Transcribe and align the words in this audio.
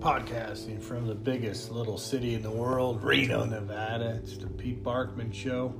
Podcasting 0.00 0.80
from 0.80 1.08
the 1.08 1.14
biggest 1.14 1.72
little 1.72 1.98
city 1.98 2.34
in 2.34 2.42
the 2.42 2.50
world, 2.50 3.02
Reno, 3.02 3.44
Nevada. 3.44 4.20
It's 4.22 4.36
the 4.36 4.46
Pete 4.46 4.84
Barkman 4.84 5.34
Show. 5.34 5.74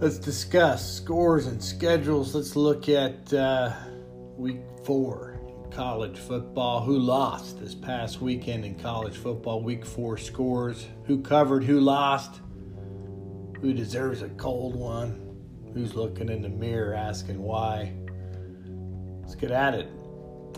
Let's 0.00 0.18
discuss 0.18 0.92
scores 0.92 1.46
and 1.46 1.62
schedules. 1.62 2.34
Let's 2.34 2.56
look 2.56 2.88
at 2.88 3.32
uh, 3.32 3.72
week 4.36 4.58
four 4.84 5.40
in 5.46 5.70
college 5.70 6.18
football. 6.18 6.80
Who 6.82 6.98
lost 6.98 7.60
this 7.60 7.76
past 7.76 8.20
weekend 8.20 8.64
in 8.64 8.74
college 8.74 9.16
football? 9.16 9.62
Week 9.62 9.86
four 9.86 10.18
scores. 10.18 10.88
Who 11.04 11.20
covered? 11.22 11.62
Who 11.62 11.78
lost? 11.78 12.40
Who 13.60 13.72
deserves 13.72 14.22
a 14.22 14.30
cold 14.30 14.74
one? 14.74 15.36
Who's 15.74 15.94
looking 15.94 16.28
in 16.28 16.42
the 16.42 16.48
mirror 16.48 16.92
asking 16.92 17.40
why? 17.40 17.92
Let's 19.20 19.36
get 19.36 19.52
at 19.52 19.74
it. 19.74 19.88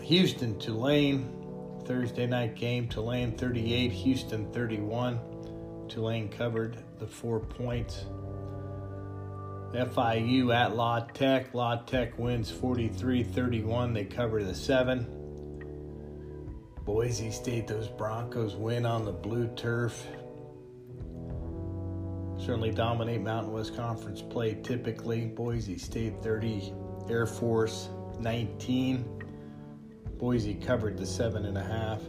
Houston, 0.01 0.57
Tulane, 0.57 1.42
Thursday 1.85 2.27
night 2.27 2.55
game. 2.55 2.87
Tulane 2.87 3.37
38, 3.37 3.91
Houston 3.91 4.51
31. 4.51 5.19
Tulane 5.87 6.29
covered 6.29 6.77
the 6.99 7.07
four 7.07 7.39
points. 7.39 8.05
FIU 9.73 10.53
at 10.53 10.75
La 10.75 10.99
Tech. 10.99 11.53
La 11.53 11.77
Tech 11.77 12.17
wins 12.19 12.51
43 12.51 13.23
31. 13.23 13.93
They 13.93 14.05
cover 14.05 14.43
the 14.43 14.53
seven. 14.53 15.07
Boise 16.85 17.31
State, 17.31 17.67
those 17.67 17.87
Broncos 17.87 18.55
win 18.55 18.85
on 18.85 19.05
the 19.05 19.11
blue 19.11 19.47
turf. 19.55 20.05
Certainly 22.37 22.71
dominate 22.71 23.21
Mountain 23.21 23.53
West 23.53 23.75
Conference 23.75 24.21
play 24.21 24.55
typically. 24.61 25.27
Boise 25.27 25.77
State 25.77 26.21
30, 26.21 26.73
Air 27.09 27.25
Force 27.25 27.89
19. 28.19 29.22
Boise 30.23 30.53
covered 30.53 30.97
the 30.97 31.05
seven 31.05 31.45
and 31.47 31.57
a 31.57 31.63
half. 31.63 31.99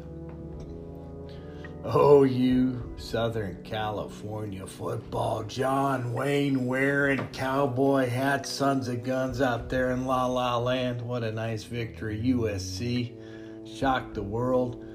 Oh, 1.82 2.22
you 2.22 2.94
Southern 2.96 3.60
California 3.64 4.64
football. 4.68 5.42
John 5.42 6.12
Wayne 6.12 6.64
wearing 6.64 7.26
cowboy 7.32 8.08
hats, 8.08 8.50
sons 8.50 8.86
of 8.86 9.02
guns 9.02 9.40
out 9.40 9.68
there 9.68 9.90
in 9.90 10.06
La 10.06 10.26
La 10.26 10.56
Land. 10.58 11.02
What 11.02 11.24
a 11.24 11.32
nice 11.32 11.64
victory. 11.64 12.22
USC 12.22 13.16
shocked 13.66 14.14
the 14.14 14.22
world. 14.22 14.86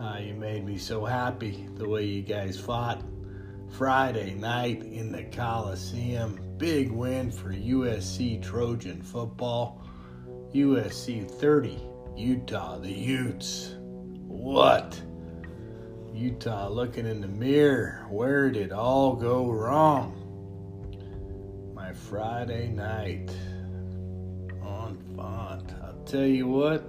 Uh, 0.00 0.18
you 0.18 0.34
made 0.34 0.66
me 0.66 0.76
so 0.76 1.04
happy 1.04 1.68
the 1.76 1.88
way 1.88 2.04
you 2.04 2.20
guys 2.20 2.58
fought. 2.58 3.00
Friday 3.78 4.34
night 4.34 4.82
in 4.82 5.12
the 5.12 5.22
Coliseum. 5.22 6.40
Big 6.56 6.90
win 6.90 7.30
for 7.30 7.52
USC 7.52 8.42
Trojan 8.42 9.02
football. 9.02 9.86
USC 10.52 11.30
30, 11.30 11.80
Utah, 12.16 12.78
the 12.78 12.90
Utes. 12.90 13.74
What? 14.26 15.00
Utah 16.14 16.68
looking 16.68 17.06
in 17.06 17.20
the 17.20 17.28
mirror. 17.28 18.06
Where 18.10 18.50
did 18.50 18.66
it 18.66 18.72
all 18.72 19.14
go 19.14 19.50
wrong? 19.50 20.16
My 21.74 21.92
Friday 21.92 22.68
night 22.68 23.30
on 24.62 24.98
font. 25.16 25.72
I'll 25.82 26.02
tell 26.04 26.26
you 26.26 26.46
what. 26.46 26.82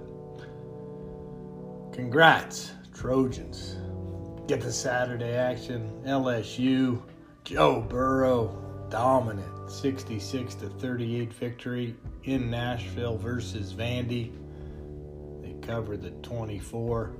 Congrats, 1.92 2.72
Trojans. 2.94 3.76
Get 4.48 4.60
the 4.60 4.72
Saturday 4.72 5.34
action. 5.34 5.90
LSU, 6.04 7.00
Joe 7.44 7.80
Burrow, 7.80 8.86
dominant 8.90 9.70
66 9.70 10.54
to 10.56 10.68
38 10.68 11.32
victory 11.32 11.96
in 12.24 12.50
Nashville 12.50 13.16
versus 13.16 13.72
Vandy. 13.72 14.32
They 15.62 15.68
cover 15.68 15.96
the 15.96 16.10
24. 16.10 17.12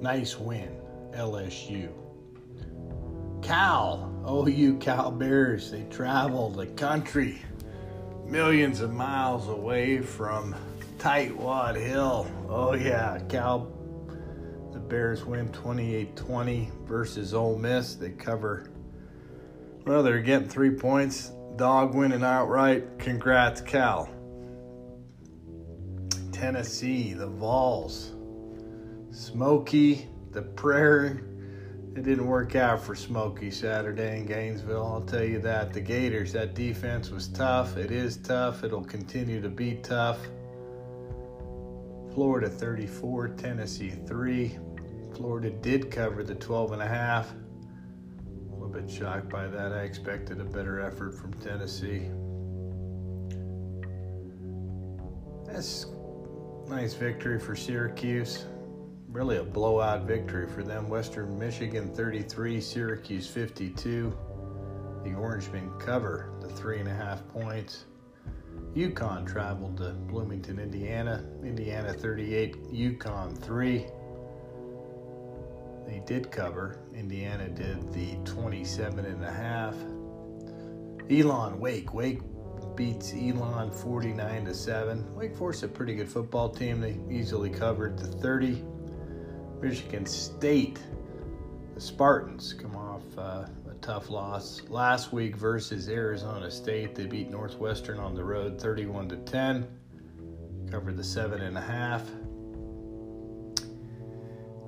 Nice 0.00 0.38
win, 0.38 0.76
LSU. 1.12 1.90
Cal, 3.42 4.12
oh 4.24 4.46
you 4.46 4.76
Cal 4.76 5.10
Bears, 5.10 5.70
they 5.70 5.82
travel 5.84 6.50
the 6.50 6.66
country 6.66 7.42
millions 8.26 8.80
of 8.80 8.92
miles 8.92 9.48
away 9.48 10.00
from 10.00 10.54
Tightwad 10.98 11.74
Hill. 11.74 12.30
Oh 12.48 12.74
yeah, 12.74 13.18
Cal 13.28 13.70
the 14.72 14.78
Bears 14.78 15.24
win 15.24 15.48
28-20 15.48 16.70
versus 16.86 17.34
Ole 17.34 17.58
Miss. 17.58 17.94
They 17.94 18.10
cover 18.10 18.70
well, 19.84 20.02
they're 20.04 20.20
getting 20.20 20.48
3 20.48 20.70
points. 20.76 21.32
Dog 21.56 21.94
winning 21.94 22.22
outright. 22.22 22.98
Congrats, 22.98 23.60
Cal. 23.60 24.08
Tennessee, 26.42 27.12
the 27.12 27.28
Vols. 27.28 28.14
Smoky, 29.12 30.08
the 30.32 30.42
Prairie. 30.42 31.20
It 31.94 32.02
didn't 32.02 32.26
work 32.26 32.56
out 32.56 32.82
for 32.82 32.96
Smoky 32.96 33.48
Saturday 33.48 34.18
in 34.18 34.26
Gainesville, 34.26 34.84
I'll 34.84 35.02
tell 35.02 35.22
you 35.22 35.38
that. 35.38 35.72
The 35.72 35.80
Gators, 35.80 36.32
that 36.32 36.54
defense 36.54 37.10
was 37.10 37.28
tough. 37.28 37.76
It 37.76 37.92
is 37.92 38.16
tough. 38.16 38.64
It'll 38.64 38.82
continue 38.82 39.40
to 39.40 39.48
be 39.48 39.76
tough. 39.84 40.18
Florida 42.12 42.48
34, 42.48 43.28
Tennessee 43.28 43.92
3. 44.08 44.58
Florida 45.14 45.50
did 45.50 45.92
cover 45.92 46.24
the 46.24 46.34
12 46.34 46.72
and 46.72 46.82
a 46.82 46.88
half. 46.88 47.32
A 47.32 48.52
little 48.52 48.66
bit 48.66 48.90
shocked 48.90 49.28
by 49.28 49.46
that. 49.46 49.72
I 49.72 49.82
expected 49.82 50.40
a 50.40 50.44
better 50.44 50.80
effort 50.80 51.14
from 51.14 51.34
Tennessee. 51.34 52.10
That's 55.46 55.86
nice 56.72 56.94
victory 56.94 57.38
for 57.38 57.54
Syracuse. 57.54 58.46
Really 59.10 59.36
a 59.36 59.44
blowout 59.44 60.04
victory 60.04 60.48
for 60.48 60.62
them. 60.62 60.88
Western 60.88 61.38
Michigan 61.38 61.94
33, 61.94 62.62
Syracuse 62.62 63.28
52. 63.28 64.16
The 65.04 65.12
Orangemen 65.12 65.70
cover 65.78 66.32
the 66.40 66.48
three 66.48 66.80
and 66.80 66.88
a 66.88 66.94
half 66.94 67.28
points. 67.28 67.84
UConn 68.74 69.30
traveled 69.30 69.76
to 69.76 69.90
Bloomington, 69.90 70.58
Indiana. 70.58 71.22
Indiana 71.44 71.92
38, 71.92 72.72
UConn 72.72 73.36
3. 73.36 73.86
They 75.86 76.02
did 76.06 76.30
cover. 76.30 76.78
Indiana 76.94 77.50
did 77.50 77.92
the 77.92 78.14
27 78.24 79.04
and 79.04 79.22
a 79.22 79.30
half. 79.30 79.74
Elon 81.10 81.60
Wake. 81.60 81.92
Wake 81.92 82.22
beats 82.76 83.12
Elon 83.12 83.70
49 83.70 84.44
to 84.46 84.54
7. 84.54 85.14
Wake 85.14 85.36
Forest 85.36 85.62
a 85.62 85.68
pretty 85.68 85.94
good 85.94 86.08
football 86.08 86.48
team. 86.48 86.80
They 86.80 86.98
easily 87.10 87.50
covered 87.50 87.98
the 87.98 88.06
30. 88.06 88.64
Michigan 89.62 90.04
State. 90.04 90.80
The 91.74 91.80
Spartans 91.80 92.52
come 92.52 92.74
off 92.74 93.02
uh, 93.16 93.46
a 93.70 93.74
tough 93.80 94.10
loss 94.10 94.60
last 94.68 95.12
week 95.12 95.36
versus 95.36 95.88
Arizona 95.88 96.50
State. 96.50 96.96
They 96.96 97.06
beat 97.06 97.30
Northwestern 97.30 97.98
on 97.98 98.14
the 98.14 98.24
road 98.24 98.60
31 98.60 99.08
to 99.10 99.16
10. 99.16 99.66
Covered 100.68 100.96
the 100.96 101.04
seven 101.04 101.42
and 101.42 101.56
a 101.56 101.60
half. 101.60 102.02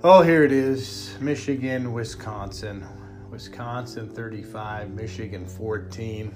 Oh, 0.05 0.23
here 0.23 0.45
it 0.45 0.53
is 0.53 1.17
Michigan, 1.21 1.93
Wisconsin. 1.93 2.87
Wisconsin 3.31 4.09
35, 4.09 4.91
Michigan 4.91 5.45
14. 5.45 6.33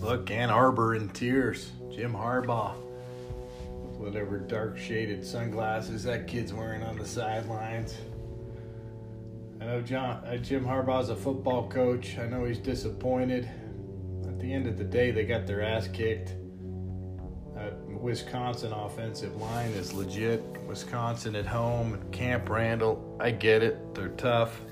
Look, 0.00 0.30
Ann 0.30 0.50
Arbor 0.50 0.94
in 0.94 1.08
tears. 1.10 1.70
Jim 1.90 2.12
Harbaugh 2.12 2.74
whatever 4.00 4.38
dark 4.38 4.78
shaded 4.78 5.24
sunglasses 5.24 6.02
that 6.04 6.26
kid's 6.26 6.54
wearing 6.54 6.82
on 6.82 6.96
the 6.96 7.06
sidelines. 7.06 7.98
I 9.60 9.66
know 9.66 9.82
John, 9.82 10.24
uh, 10.24 10.38
Jim 10.38 10.64
Harbaugh's 10.64 11.10
a 11.10 11.16
football 11.16 11.68
coach. 11.68 12.16
I 12.18 12.26
know 12.26 12.44
he's 12.44 12.58
disappointed. 12.58 13.48
At 14.26 14.40
the 14.40 14.50
end 14.50 14.66
of 14.66 14.78
the 14.78 14.84
day, 14.84 15.10
they 15.10 15.26
got 15.26 15.46
their 15.46 15.62
ass 15.62 15.86
kicked. 15.86 16.34
Uh, 17.54 17.72
Wisconsin 17.88 18.72
offensive 18.72 19.36
line 19.36 19.70
is 19.72 19.92
legit. 19.92 20.42
Wisconsin 20.66 21.36
at 21.36 21.44
home, 21.44 22.02
Camp 22.10 22.48
Randall. 22.48 23.18
I 23.20 23.32
get 23.32 23.62
it. 23.62 23.94
They're 23.94 24.08
tough. 24.08 24.62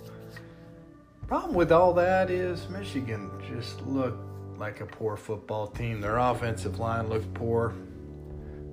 Problem 1.27 1.53
with 1.53 1.71
all 1.71 1.93
that 1.93 2.31
is 2.31 2.67
Michigan 2.71 3.31
just 3.47 3.83
looked 3.83 4.28
like 4.59 4.81
a 4.81 4.87
poor 4.87 5.17
football 5.17 5.69
team. 5.69 6.01
Their 6.01 6.19
offensive 6.19 6.79
line 6.79 7.09
looked 7.09 7.33
poor. 7.35 7.75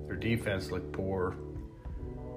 Their 0.06 0.16
defense 0.16 0.70
looked 0.70 0.92
poor. 0.92 1.36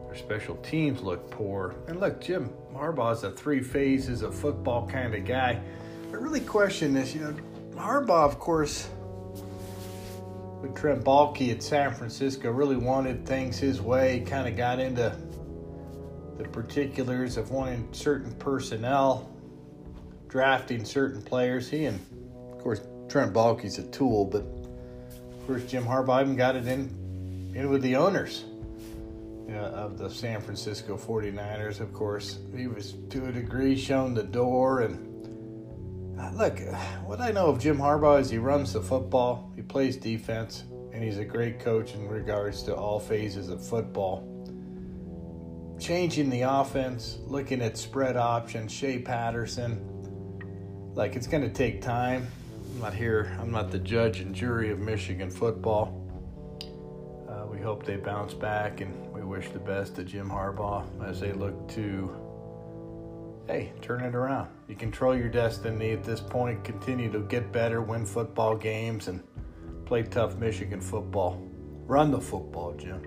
Their 0.06 0.16
special 0.16 0.56
teams 0.58 1.02
looked 1.02 1.32
poor. 1.32 1.76
And 1.88 2.00
look, 2.00 2.22
Jim 2.22 2.52
Harbaugh's 2.74 3.24
a 3.24 3.32
three 3.32 3.62
phases 3.62 4.22
of 4.22 4.36
football 4.36 4.88
kind 4.88 5.16
of 5.16 5.26
guy. 5.26 5.62
I 6.12 6.16
really 6.16 6.42
question 6.42 6.94
this. 6.94 7.14
You 7.14 7.22
know, 7.22 7.36
Harbaugh, 7.76 8.26
of 8.26 8.40
course, 8.40 8.90
with 10.62 10.76
Trent 10.76 11.04
Baalke 11.04 11.52
at 11.52 11.64
San 11.64 11.94
Francisco, 11.94 12.52
really 12.52 12.78
wanted 12.78 13.26
things 13.26 13.58
his 13.58 13.82
way. 13.82 14.22
Kind 14.22 14.48
of 14.48 14.56
got 14.56 14.80
into 14.80 15.16
the 16.38 16.44
particulars 16.46 17.38
of 17.38 17.52
wanting 17.52 17.88
certain 17.94 18.32
personnel, 18.34 19.30
drafting 20.28 20.86
certain 20.86 21.22
players. 21.22 21.70
He 21.70 21.86
and, 21.86 22.00
of 22.52 22.60
course, 22.60 22.82
Trent 23.10 23.34
Baalke's 23.34 23.80
a 23.80 23.84
tool, 23.88 24.26
but 24.26 24.42
of 24.42 25.48
course 25.48 25.64
Jim 25.66 25.84
Harbaugh 25.84 26.22
even 26.22 26.36
got 26.36 26.56
it 26.56 26.68
in 26.68 27.52
in 27.56 27.70
with 27.70 27.82
the 27.82 27.96
owners. 27.96 28.46
uh, 29.50 29.54
of 29.54 29.98
the 29.98 30.10
San 30.10 30.40
Francisco 30.42 30.96
49ers, 30.96 31.80
of 31.80 31.92
course. 31.92 32.40
He 32.56 32.68
was 32.68 32.94
to 33.10 33.26
a 33.26 33.32
degree 33.32 33.76
shown 33.76 34.14
the 34.14 34.24
door. 34.24 34.82
And 34.82 36.20
uh, 36.20 36.32
look, 36.34 36.60
what 37.06 37.20
I 37.20 37.32
know 37.32 37.48
of 37.48 37.60
Jim 37.60 37.78
Harbaugh 37.78 38.20
is 38.20 38.30
he 38.30 38.38
runs 38.38 38.74
the 38.74 38.82
football, 38.82 39.52
he 39.56 39.64
plays 39.64 39.98
defense, 39.98 40.66
and 40.94 41.04
he's 41.04 41.18
a 41.18 41.26
great 41.26 41.60
coach 41.60 41.96
in 41.96 42.08
regards 42.08 42.62
to 42.64 42.76
all 42.76 43.00
phases 43.00 43.50
of 43.50 43.66
football. 43.66 44.26
Changing 45.80 46.30
the 46.30 46.42
offense, 46.42 47.20
looking 47.26 47.62
at 47.62 47.78
spread 47.78 48.18
options, 48.18 48.72
Shea 48.72 49.00
Patterson, 49.00 49.80
like 50.94 51.16
it's 51.16 51.28
going 51.28 51.44
to 51.44 51.50
take 51.50 51.82
time. 51.82 52.28
I'm 52.74 52.80
not 52.80 52.94
here, 52.94 53.36
I'm 53.42 53.52
not 53.52 53.72
the 53.72 53.80
judge 53.80 54.22
and 54.22 54.34
jury 54.34 54.70
of 54.72 54.80
Michigan 54.80 55.30
football. 55.30 56.06
Uh, 57.28 57.46
we 57.48 57.60
hope 57.60 57.86
they 57.86 57.98
bounce 57.98 58.34
back 58.34 58.82
and 58.82 59.12
we 59.12 59.22
wish 59.22 59.50
the 59.50 59.60
best 59.60 59.96
to 59.96 60.04
Jim 60.04 60.30
Harbaugh 60.30 60.86
as 61.06 61.20
they 61.20 61.34
look 61.34 61.68
to, 61.70 62.16
hey, 63.48 63.74
turn 63.82 64.02
it 64.02 64.16
around. 64.16 64.50
You 64.68 64.76
control 64.76 65.16
your 65.16 65.30
destiny 65.30 65.92
at 65.92 66.04
this 66.04 66.22
point, 66.22 66.64
continue 66.64 67.12
to 67.12 67.20
get 67.20 67.52
better, 67.52 67.82
win 67.82 68.06
football 68.06 68.56
games, 68.56 69.08
and 69.08 69.22
play 69.86 70.04
tough 70.04 70.38
Michigan 70.38 70.80
football. 70.80 71.42
Run 71.86 72.12
the 72.12 72.22
football, 72.22 72.74
Jim. 72.76 73.02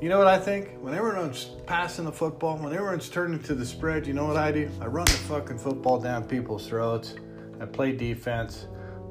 You 0.00 0.08
know 0.08 0.18
what 0.18 0.26
I 0.26 0.38
think? 0.38 0.72
When 0.80 0.92
everyone's 0.92 1.50
passing 1.66 2.04
the 2.04 2.12
football, 2.12 2.58
when 2.58 2.74
everyone's 2.74 3.08
turning 3.08 3.42
to 3.44 3.54
the 3.54 3.64
spread, 3.64 4.06
you 4.06 4.12
know 4.12 4.26
what 4.26 4.36
I 4.36 4.50
do? 4.50 4.70
I 4.80 4.86
run 4.86 5.04
the 5.04 5.12
fucking 5.12 5.58
football 5.58 6.00
down 6.00 6.24
people's 6.24 6.66
throats. 6.66 7.14
I 7.60 7.64
play 7.66 7.92
defense, 7.92 8.66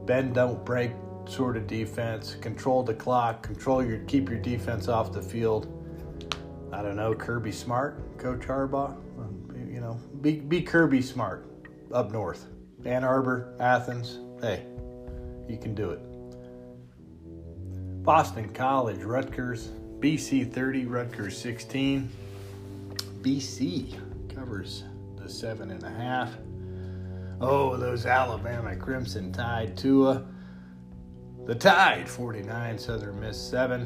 bend 0.05 0.35
don't 0.35 0.63
break 0.65 0.91
sort 1.27 1.57
of 1.57 1.67
defense, 1.67 2.35
control 2.35 2.83
the 2.83 2.93
clock, 2.93 3.43
control 3.43 3.83
your 3.83 3.99
keep 3.99 4.29
your 4.29 4.39
defense 4.39 4.87
off 4.87 5.11
the 5.11 5.21
field. 5.21 5.71
I 6.71 6.81
don't 6.81 6.95
know, 6.95 7.13
Kirby 7.13 7.51
Smart, 7.51 8.17
Coach 8.17 8.41
Harbaugh. 8.41 8.91
Um, 9.19 9.69
you 9.71 9.79
know, 9.79 9.99
be 10.21 10.33
be 10.39 10.61
Kirby 10.61 11.01
Smart 11.01 11.45
up 11.91 12.11
north. 12.11 12.45
Ann 12.85 13.03
Arbor, 13.03 13.55
Athens. 13.59 14.19
Hey, 14.41 14.65
you 15.49 15.57
can 15.57 15.73
do 15.73 15.89
it. 15.89 15.99
Boston 18.03 18.49
College, 18.49 19.01
Rutgers, 19.01 19.69
BC 19.99 20.51
30, 20.53 20.85
Rutgers 20.85 21.35
16. 21.37 22.07
BC 23.21 23.99
covers 24.35 24.83
the 25.17 25.27
seven 25.27 25.71
and 25.71 25.81
a 25.81 25.89
half. 25.89 26.31
Oh, 27.41 27.75
those 27.75 28.05
Alabama 28.05 28.75
Crimson 28.75 29.31
Tide, 29.31 29.75
Tua. 29.75 30.25
The 31.45 31.55
Tide 31.55 32.07
49, 32.07 32.77
Southern 32.77 33.19
Miss 33.19 33.39
7. 33.39 33.81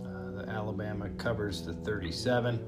Uh, 0.00 0.42
the 0.42 0.50
Alabama 0.50 1.08
covers 1.10 1.62
the 1.62 1.72
37. 1.72 2.60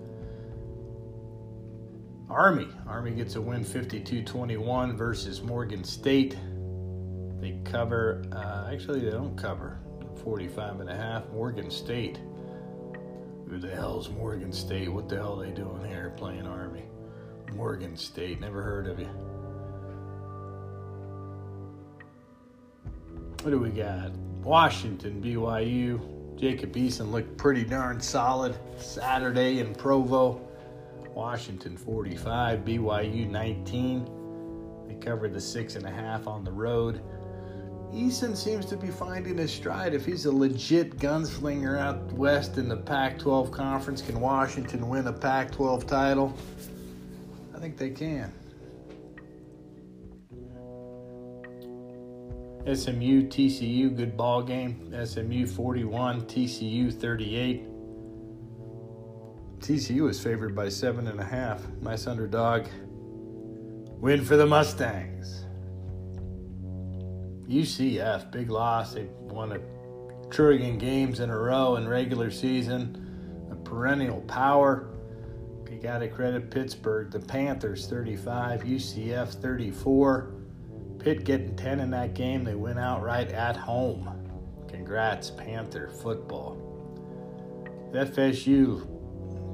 Army. 2.30 2.68
Army 2.88 3.12
gets 3.12 3.36
a 3.36 3.40
win 3.40 3.62
52 3.62 4.22
21 4.22 4.96
versus 4.96 5.42
Morgan 5.42 5.84
State. 5.84 6.36
They 7.40 7.60
cover, 7.64 8.24
uh, 8.32 8.72
actually, 8.72 9.00
they 9.00 9.10
don't 9.10 9.36
cover 9.36 9.78
45 10.24 10.80
and 10.80 10.90
a 10.90 10.96
half. 10.96 11.28
Morgan 11.30 11.70
State. 11.70 12.19
Who 13.48 13.58
the 13.58 13.70
hell's 13.70 14.08
Morgan 14.08 14.52
State? 14.52 14.92
What 14.92 15.08
the 15.08 15.16
hell 15.16 15.40
are 15.40 15.46
they 15.46 15.52
doing 15.52 15.84
here 15.84 16.14
playing 16.16 16.46
Army? 16.46 16.86
Morgan 17.54 17.96
State. 17.96 18.40
Never 18.40 18.62
heard 18.62 18.88
of 18.88 18.98
you. 18.98 19.35
What 23.46 23.52
do 23.52 23.60
we 23.60 23.70
got? 23.70 24.10
Washington, 24.43 25.22
BYU. 25.22 26.00
Jacob 26.37 26.75
Eason 26.75 27.12
looked 27.12 27.37
pretty 27.37 27.62
darn 27.62 28.00
solid 28.00 28.56
Saturday 28.76 29.60
in 29.60 29.72
Provo. 29.72 30.40
Washington 31.14 31.76
45, 31.76 32.64
BYU 32.64 33.31
19. 33.31 34.88
They 34.88 34.94
covered 34.94 35.32
the 35.32 35.40
six 35.40 35.76
and 35.76 35.87
a 35.87 35.90
half 35.93 36.26
on 36.26 36.43
the 36.43 36.50
road. 36.50 37.00
Eason 37.93 38.37
seems 38.37 38.66
to 38.66 38.76
be 38.76 38.88
finding 38.88 39.38
his 39.38 39.52
stride. 39.52 39.94
If 39.94 40.04
he's 40.04 40.26
a 40.26 40.32
legit 40.32 40.96
gunslinger 40.96 41.78
out 41.78 42.12
west 42.14 42.58
in 42.58 42.69
the 42.69 42.76
Pac 42.76 43.16
12 43.16 43.52
conference, 43.52 44.02
can 44.02 44.19
Washington 44.19 44.88
win 44.88 45.06
a 45.06 45.12
Pac 45.12 45.52
12 45.52 45.87
title? 45.87 46.37
I 47.54 47.60
think 47.60 47.76
they 47.76 47.90
can. 47.90 48.32
SMU 52.66 53.28
TCU 53.28 53.96
good 53.96 54.16
ball 54.16 54.42
game. 54.42 54.92
SMU 55.04 55.46
41, 55.46 56.22
TCU 56.22 56.92
38. 56.92 57.64
TCU 59.60 60.10
is 60.10 60.20
favored 60.20 60.54
by 60.56 60.68
seven 60.68 61.06
and 61.06 61.20
a 61.20 61.24
half. 61.24 61.62
Nice 61.80 62.08
underdog. 62.08 62.66
Win 64.00 64.24
for 64.24 64.36
the 64.36 64.46
Mustangs. 64.46 65.44
UCF, 67.48 68.32
big 68.32 68.50
loss. 68.50 68.94
They 68.94 69.04
won 69.20 69.52
a 69.52 69.60
trillion 70.28 70.76
games 70.76 71.20
in 71.20 71.30
a 71.30 71.38
row 71.38 71.76
in 71.76 71.86
regular 71.86 72.32
season. 72.32 73.46
A 73.52 73.54
perennial 73.54 74.22
power. 74.22 74.88
You 75.70 75.78
got 75.78 75.98
to 75.98 76.08
credit 76.08 76.50
Pittsburgh. 76.50 77.12
The 77.12 77.20
Panthers 77.20 77.86
35, 77.86 78.64
UCF 78.64 79.34
34. 79.34 80.35
Pitt 81.06 81.23
getting 81.23 81.55
10 81.55 81.79
in 81.79 81.91
that 81.93 82.14
game. 82.14 82.43
They 82.43 82.56
win 82.56 82.79
outright 82.79 83.31
at 83.31 83.56
home. 83.56 84.11
Congrats, 84.67 85.31
Panther 85.31 85.87
football. 85.87 86.56
FSU, 87.93 88.85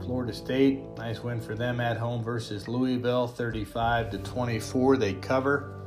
Florida 0.02 0.32
State, 0.32 0.80
nice 0.96 1.22
win 1.22 1.42
for 1.42 1.54
them 1.54 1.78
at 1.78 1.98
home 1.98 2.24
versus 2.24 2.68
Louisville, 2.68 3.26
35 3.26 4.12
to 4.12 4.18
24. 4.20 4.96
They 4.96 5.12
cover. 5.12 5.78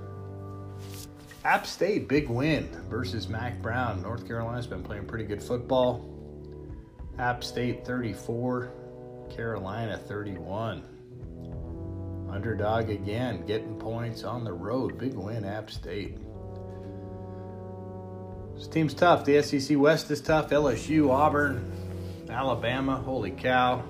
App 1.43 1.65
State, 1.65 2.07
big 2.07 2.29
win 2.29 2.69
versus 2.87 3.27
Mack 3.27 3.59
Brown. 3.59 4.03
North 4.03 4.27
Carolina's 4.27 4.67
been 4.67 4.83
playing 4.83 5.07
pretty 5.07 5.25
good 5.25 5.41
football. 5.41 6.07
App 7.17 7.43
State 7.43 7.83
34, 7.83 8.71
Carolina 9.35 9.97
31. 9.97 10.83
Underdog 12.35 12.89
again, 12.89 13.45
getting 13.45 13.79
points 13.79 14.25
on 14.25 14.43
the 14.43 14.51
road. 14.51 14.97
Big 14.97 15.13
win, 15.13 15.45
App 15.45 15.71
State. 15.71 16.17
This 18.53 18.67
team's 18.67 18.93
tough. 18.93 19.23
The 19.23 19.41
SEC 19.41 19.77
West 19.77 20.11
is 20.11 20.19
tough. 20.19 20.49
LSU, 20.49 21.09
Auburn, 21.09 21.71
Alabama. 22.29 22.97
Holy 22.97 23.31
cow. 23.31 23.85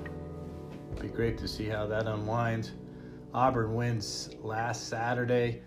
Be 1.01 1.07
great 1.07 1.39
to 1.39 1.47
see 1.47 1.65
how 1.65 1.87
that 1.87 2.05
unwinds. 2.05 2.73
Auburn 3.33 3.73
wins 3.73 4.29
last 4.43 4.89
Saturday. 4.89 5.63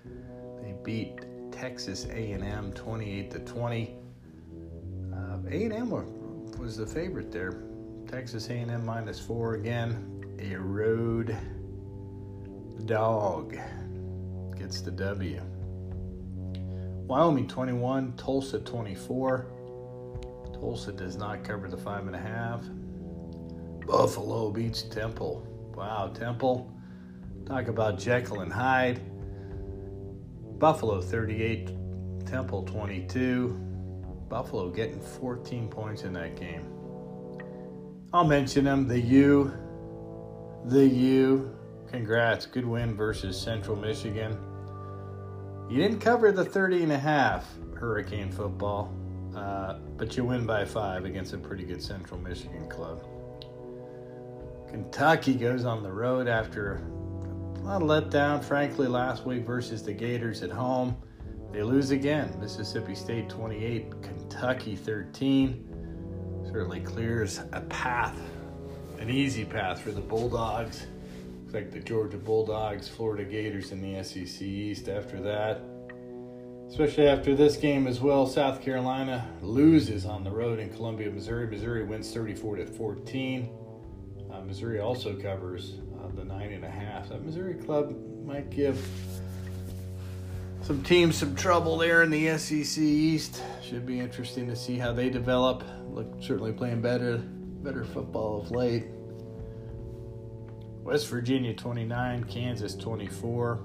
They 0.62 0.76
beat 0.85 1.19
Texas 1.50 2.05
A&M 2.05 2.73
28 2.75 3.31
to 3.33 3.38
20. 3.41 3.97
Uh, 5.12 5.38
A&M 5.50 5.91
was 6.57 6.76
the 6.76 6.87
favorite 6.87 7.33
there. 7.33 7.64
Texas 8.07 8.49
A&M 8.50 8.87
minus 8.87 9.19
four 9.19 9.55
again. 9.55 10.25
A 10.38 10.55
road 10.55 11.37
dog 12.87 13.56
gets 14.56 14.80
the 14.80 14.90
W. 14.90 15.40
Wyoming 17.06 17.49
21, 17.49 18.14
Tulsa 18.16 18.58
24. 18.61 19.47
Tulsa 20.52 20.92
does 20.92 21.16
not 21.16 21.44
cover 21.44 21.68
the 21.68 21.76
five 21.76 22.06
and 22.06 22.14
a 22.14 22.18
half. 22.18 22.62
Buffalo 23.87 24.50
beats 24.50 24.82
Temple. 24.82 25.47
Wow, 25.75 26.08
Temple. 26.08 26.70
Talk 27.47 27.68
about 27.68 27.99
Jekyll 27.99 28.40
and 28.40 28.52
Hyde. 28.52 29.00
Buffalo 30.58 31.00
38, 31.00 31.70
Temple 32.26 32.64
22. 32.64 33.49
Buffalo 34.28 34.70
getting 34.70 35.00
14 35.00 35.68
points 35.68 36.02
in 36.02 36.12
that 36.12 36.37
game. 36.37 36.66
I'll 38.12 38.25
mention 38.25 38.64
them. 38.64 38.87
The 38.87 39.00
U. 39.00 39.52
The 40.66 40.87
U. 40.87 41.58
Congrats. 41.90 42.45
Good 42.45 42.66
win 42.66 42.95
versus 42.95 43.40
Central 43.40 43.76
Michigan. 43.76 44.38
You 45.71 45.78
didn't 45.78 46.00
cover 46.00 46.33
the 46.33 46.45
30 46.45 46.83
and 46.83 46.92
a 46.92 46.99
half 46.99 47.47
Hurricane 47.75 48.30
football, 48.30 48.92
uh, 49.35 49.78
but 49.97 50.16
you 50.16 50.25
win 50.25 50.47
by 50.47 50.64
five 50.64 51.04
against 51.04 51.33
a 51.33 51.38
pretty 51.38 51.64
good 51.64 51.83
Central 51.83 52.21
Michigan 52.21 52.68
club. 52.68 53.04
Kentucky 54.68 55.35
goes 55.35 55.64
on 55.64 55.83
the 55.83 55.90
road 55.90 56.28
after 56.28 56.83
a 57.57 57.61
lot 57.61 57.83
of 57.83 57.88
letdown, 57.88 58.45
frankly, 58.45 58.87
last 58.87 59.25
week 59.25 59.47
versus 59.47 59.83
the 59.83 59.92
Gators 59.92 60.42
at 60.42 60.50
home. 60.50 60.97
They 61.52 61.62
lose 61.62 61.90
again. 61.90 62.35
Mississippi 62.38 62.95
State 62.95 63.30
28, 63.30 64.02
Kentucky 64.02 64.76
13. 64.76 66.45
Certainly 66.52 66.80
clears 66.80 67.40
a 67.52 67.62
path, 67.62 68.18
an 68.99 69.09
easy 69.09 69.45
path 69.45 69.80
for 69.80 69.90
the 69.90 70.00
Bulldogs. 70.00 70.87
Looks 71.49 71.55
like 71.55 71.71
the 71.71 71.81
Georgia 71.81 72.19
Bulldogs, 72.19 72.88
Florida 72.88 73.25
Gators 73.25 73.73
in 73.73 73.81
the 73.81 74.05
SEC 74.05 74.43
East 74.43 74.87
after 74.87 75.19
that. 75.23 75.62
Especially 76.69 77.09
after 77.09 77.35
this 77.35 77.57
game 77.57 77.87
as 77.87 78.00
well, 78.00 78.26
South 78.26 78.61
Carolina 78.61 79.26
loses 79.40 80.05
on 80.05 80.25
the 80.25 80.31
road 80.31 80.59
in 80.59 80.69
Columbia, 80.69 81.11
Missouri. 81.11 81.47
Missouri 81.47 81.85
wins 81.85 82.12
34 82.12 82.57
to 82.57 82.67
14. 82.67 83.49
Uh, 84.31 84.40
Missouri 84.43 84.81
also 84.81 85.17
covers 85.17 85.78
uh, 85.99 86.14
the 86.14 86.23
nine 86.23 86.52
and 86.52 86.67
a 86.67 86.71
half. 86.71 87.09
That 87.09 87.25
Missouri 87.25 87.55
club 87.55 87.97
might 88.26 88.50
give 88.50 88.87
some 90.61 90.83
teams 90.83 91.17
some 91.17 91.35
trouble 91.35 91.78
there 91.78 92.02
in 92.02 92.11
the 92.11 92.37
SEC 92.37 92.76
East. 92.76 93.43
Should 93.62 93.87
be 93.87 94.00
interesting 94.00 94.49
to 94.49 94.55
see 94.55 94.76
how 94.76 94.93
they 94.93 95.09
develop. 95.09 95.64
Look, 95.88 96.09
certainly 96.21 96.52
playing 96.52 96.83
better, 96.83 97.17
better 97.17 97.87
football 97.87 98.43
of 98.43 98.50
late. 98.50 98.85
West 100.88 101.09
Virginia 101.09 101.52
29, 101.52 102.25
Kansas 102.25 102.75
24. 102.75 103.57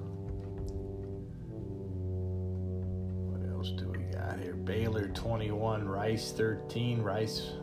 What 3.32 3.50
else 3.50 3.72
do 3.78 3.88
we 3.92 4.00
got 4.14 4.42
here? 4.42 4.56
Baylor 4.56 5.08
21, 5.08 5.88
Rice 5.88 6.34
13. 6.34 7.02
Rice 7.02 7.54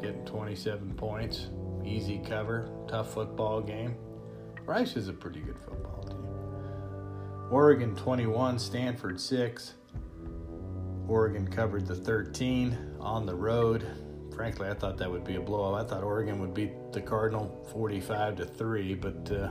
getting 0.00 0.24
27 0.24 0.94
points. 0.94 1.48
Easy 1.84 2.22
cover, 2.26 2.70
tough 2.88 3.12
football 3.12 3.60
game. 3.60 3.96
Rice 4.64 4.96
is 4.96 5.08
a 5.08 5.12
pretty 5.12 5.40
good 5.40 5.58
football 5.58 6.02
team. 6.04 6.26
Oregon 7.50 7.94
21, 7.94 8.58
Stanford 8.58 9.20
6. 9.20 9.74
Oregon 11.06 11.46
covered 11.46 11.86
the 11.86 11.96
13 11.96 12.96
on 12.98 13.26
the 13.26 13.34
road. 13.34 13.86
Frankly, 14.40 14.70
I 14.70 14.72
thought 14.72 14.96
that 14.96 15.10
would 15.10 15.22
be 15.22 15.36
a 15.36 15.40
blowout. 15.40 15.84
I 15.84 15.86
thought 15.86 16.02
Oregon 16.02 16.40
would 16.40 16.54
beat 16.54 16.94
the 16.94 17.00
Cardinal 17.02 17.62
45 17.72 18.36
to 18.36 18.46
3, 18.46 18.94
but 18.94 19.30
uh, 19.30 19.50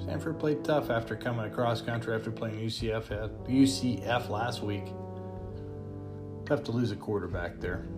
Stanford 0.00 0.38
played 0.38 0.62
tough 0.62 0.88
after 0.88 1.16
coming 1.16 1.46
across 1.46 1.80
country 1.80 2.14
after 2.14 2.30
playing 2.30 2.60
UCF 2.60 3.08
UCF 3.48 4.28
last 4.28 4.62
week. 4.62 4.84
Tough 6.46 6.62
to 6.62 6.70
lose 6.70 6.92
a 6.92 6.94
quarterback 6.94 7.58
there. 7.58 7.88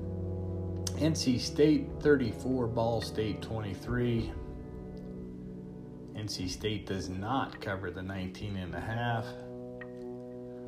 NC 0.95 1.39
State 1.39 1.91
34, 2.01 2.67
Ball 2.69 3.03
State 3.03 3.43
23. 3.43 4.33
NC 6.15 6.49
State 6.49 6.87
does 6.87 7.11
not 7.11 7.61
cover 7.61 7.91
the 7.91 8.01
19 8.01 8.57
and 8.57 8.75
a 8.75 8.81
half. 8.81 9.27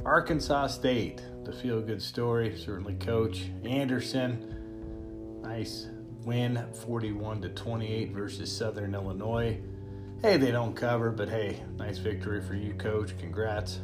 Arkansas 0.04 0.66
State, 0.66 1.22
the 1.44 1.54
feel 1.54 1.80
good 1.80 2.02
story, 2.02 2.54
certainly 2.54 2.96
coach 2.96 3.46
Anderson. 3.64 4.59
Nice 5.42 5.88
win 6.24 6.64
41 6.84 7.42
to 7.42 7.48
28 7.50 8.12
versus 8.12 8.54
Southern 8.54 8.94
Illinois. 8.94 9.60
Hey, 10.22 10.36
they 10.36 10.50
don't 10.50 10.74
cover, 10.74 11.10
but 11.10 11.28
hey, 11.28 11.62
nice 11.76 11.98
victory 11.98 12.42
for 12.42 12.54
you 12.54 12.74
coach. 12.74 13.16
Congrats. 13.18 13.80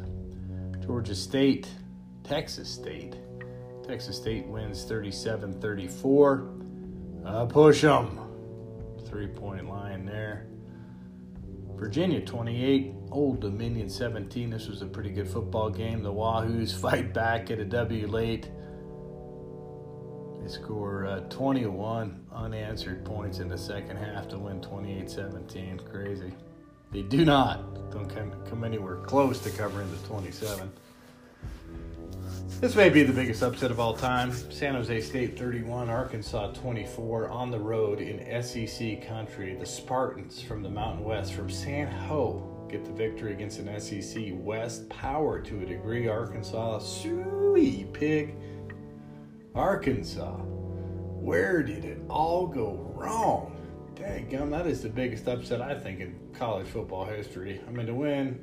Georgia 0.85 1.15
State, 1.15 1.67
Texas 2.23 2.69
State. 2.69 3.15
Texas 3.87 4.17
State 4.17 4.45
wins 4.45 4.85
37-34. 4.85 7.25
Uh, 7.25 7.45
push 7.45 7.81
them. 7.81 8.19
Three-point 9.07 9.67
line 9.67 10.05
there. 10.05 10.47
Virginia 11.75 12.21
28, 12.21 12.93
Old 13.11 13.39
Dominion 13.39 13.89
17. 13.89 14.49
This 14.49 14.67
was 14.67 14.81
a 14.81 14.85
pretty 14.85 15.09
good 15.09 15.27
football 15.27 15.69
game. 15.69 16.03
The 16.03 16.11
Wahoos 16.11 16.75
fight 16.81 17.13
back 17.13 17.51
at 17.51 17.59
a 17.59 17.65
W 17.65 18.07
late. 18.07 18.49
They 20.47 20.53
score 20.53 21.05
uh, 21.05 21.19
21 21.29 22.25
unanswered 22.33 23.03
points 23.03 23.39
in 23.39 23.49
the 23.49 23.57
second 23.57 23.97
half 23.97 24.29
to 24.29 24.39
win 24.39 24.61
28 24.61 25.09
17. 25.09 25.81
Crazy. 25.91 26.31
They 26.93 27.01
do 27.01 27.25
not 27.25 27.91
don't 27.91 28.07
come, 28.07 28.31
come 28.49 28.63
anywhere 28.63 28.95
close 28.95 29.39
to 29.41 29.49
covering 29.49 29.91
the 29.91 29.97
27. 30.07 30.71
This 32.61 32.77
may 32.77 32.87
be 32.87 33.03
the 33.03 33.11
biggest 33.11 33.43
upset 33.43 33.71
of 33.71 33.81
all 33.81 33.93
time. 33.93 34.31
San 34.31 34.75
Jose 34.75 35.01
State 35.01 35.37
31, 35.37 35.89
Arkansas 35.89 36.53
24 36.53 37.27
on 37.27 37.51
the 37.51 37.59
road 37.59 37.99
in 37.99 38.41
SEC 38.41 39.05
country. 39.05 39.53
The 39.55 39.65
Spartans 39.65 40.41
from 40.41 40.63
the 40.63 40.69
Mountain 40.69 41.03
West 41.03 41.33
from 41.33 41.49
San 41.49 41.91
Jo 42.07 42.67
get 42.69 42.85
the 42.85 42.91
victory 42.93 43.33
against 43.33 43.59
an 43.59 43.79
SEC 43.81 44.27
West 44.31 44.87
power 44.87 45.41
to 45.41 45.61
a 45.61 45.65
degree. 45.65 46.07
Arkansas, 46.07 46.79
sweet 46.79 47.91
pig. 47.91 48.35
Arkansas, 49.57 50.35
where 50.35 51.63
did 51.63 51.83
it 51.83 51.99
all 52.09 52.45
go 52.45 52.93
wrong? 52.95 53.53
Dang, 53.95 54.51
that 54.51 54.67
is 54.67 54.83
the 54.83 54.89
biggest 54.89 55.27
upset 55.27 55.61
I 55.61 55.73
think 55.73 55.99
in 55.99 56.15
college 56.37 56.67
football 56.67 57.05
history. 57.05 57.59
I 57.67 57.71
mean, 57.71 57.87
to 57.87 57.95
win 57.95 58.39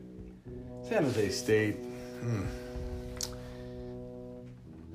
San 0.83 1.05
Jose 1.05 1.31
State. 1.31 1.77
Hmm. 2.21 2.43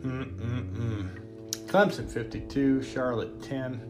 Mm-mm-mm. 0.02 1.10
Clemson 1.68 2.10
52, 2.10 2.84
Charlotte 2.84 3.42
10. 3.42 3.82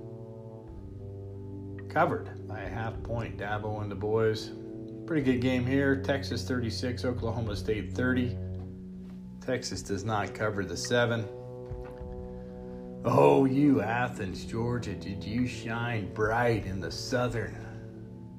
Covered 1.90 2.48
by 2.48 2.62
a 2.62 2.70
half 2.70 3.02
point. 3.02 3.38
Dabo 3.38 3.82
and 3.82 3.92
the 3.92 3.96
boys. 3.96 4.52
Pretty 5.08 5.24
good 5.24 5.42
game 5.42 5.66
here. 5.66 5.96
Texas 5.96 6.44
36, 6.48 7.06
Oklahoma 7.06 7.56
State 7.56 7.94
30. 7.94 8.38
Texas 9.44 9.82
does 9.82 10.04
not 10.06 10.36
cover 10.36 10.64
the 10.64 10.78
seven. 10.78 11.28
Oh, 13.06 13.46
you 13.46 13.82
Athens, 13.82 14.44
Georgia, 14.44 14.94
did 14.94 15.24
you 15.24 15.48
shine 15.48 16.14
bright 16.14 16.66
in 16.66 16.82
the 16.82 16.92
southern 16.92 17.56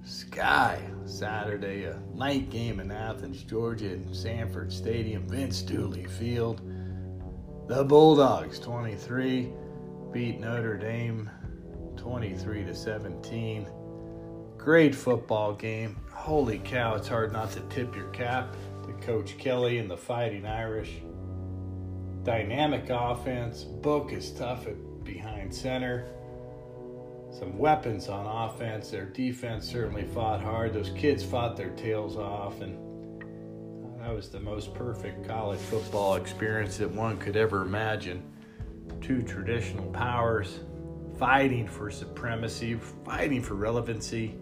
sky 0.04 0.82
Saturday? 1.06 1.84
A 1.84 1.98
night 2.14 2.50
game 2.50 2.78
in 2.78 2.90
Athens, 2.90 3.42
Georgia, 3.42 3.94
in 3.94 4.12
Sanford 4.12 4.70
Stadium, 4.70 5.26
Vince 5.26 5.62
Dooley 5.62 6.04
Field. 6.04 6.60
The 7.68 7.82
Bulldogs 7.84 8.58
23 8.58 9.50
beat 10.12 10.40
Notre 10.40 10.76
Dame 10.76 11.30
23 11.96 12.64
to 12.64 12.74
17. 12.74 13.66
Great 14.58 14.94
football 14.94 15.54
game. 15.54 15.96
Holy 16.12 16.58
cow, 16.58 16.96
it's 16.96 17.08
hard 17.08 17.32
not 17.32 17.50
to 17.52 17.60
tip 17.70 17.96
your 17.96 18.10
cap 18.10 18.54
to 18.82 18.92
Coach 19.06 19.38
Kelly 19.38 19.78
and 19.78 19.90
the 19.90 19.96
Fighting 19.96 20.44
Irish. 20.44 21.00
Dynamic 22.24 22.88
offense. 22.90 23.64
Book 23.64 24.12
is 24.12 24.30
tough 24.32 24.66
at 24.66 25.04
behind 25.04 25.54
center. 25.54 26.06
Some 27.32 27.56
weapons 27.56 28.08
on 28.08 28.26
offense. 28.26 28.90
Their 28.90 29.06
defense 29.06 29.66
certainly 29.66 30.04
fought 30.04 30.40
hard. 30.42 30.74
Those 30.74 30.90
kids 30.90 31.24
fought 31.24 31.56
their 31.56 31.70
tails 31.70 32.16
off 32.16 32.60
and 32.60 32.76
that 34.00 34.14
was 34.14 34.30
the 34.30 34.40
most 34.40 34.72
perfect 34.72 35.28
college 35.28 35.60
football 35.60 36.14
experience 36.14 36.78
that 36.78 36.90
one 36.90 37.18
could 37.18 37.36
ever 37.36 37.62
imagine. 37.62 38.22
Two 39.02 39.22
traditional 39.22 39.86
powers 39.92 40.60
fighting 41.18 41.68
for 41.68 41.90
supremacy, 41.90 42.80
fighting 43.04 43.42
for 43.42 43.54
relevancy. 43.54 44.34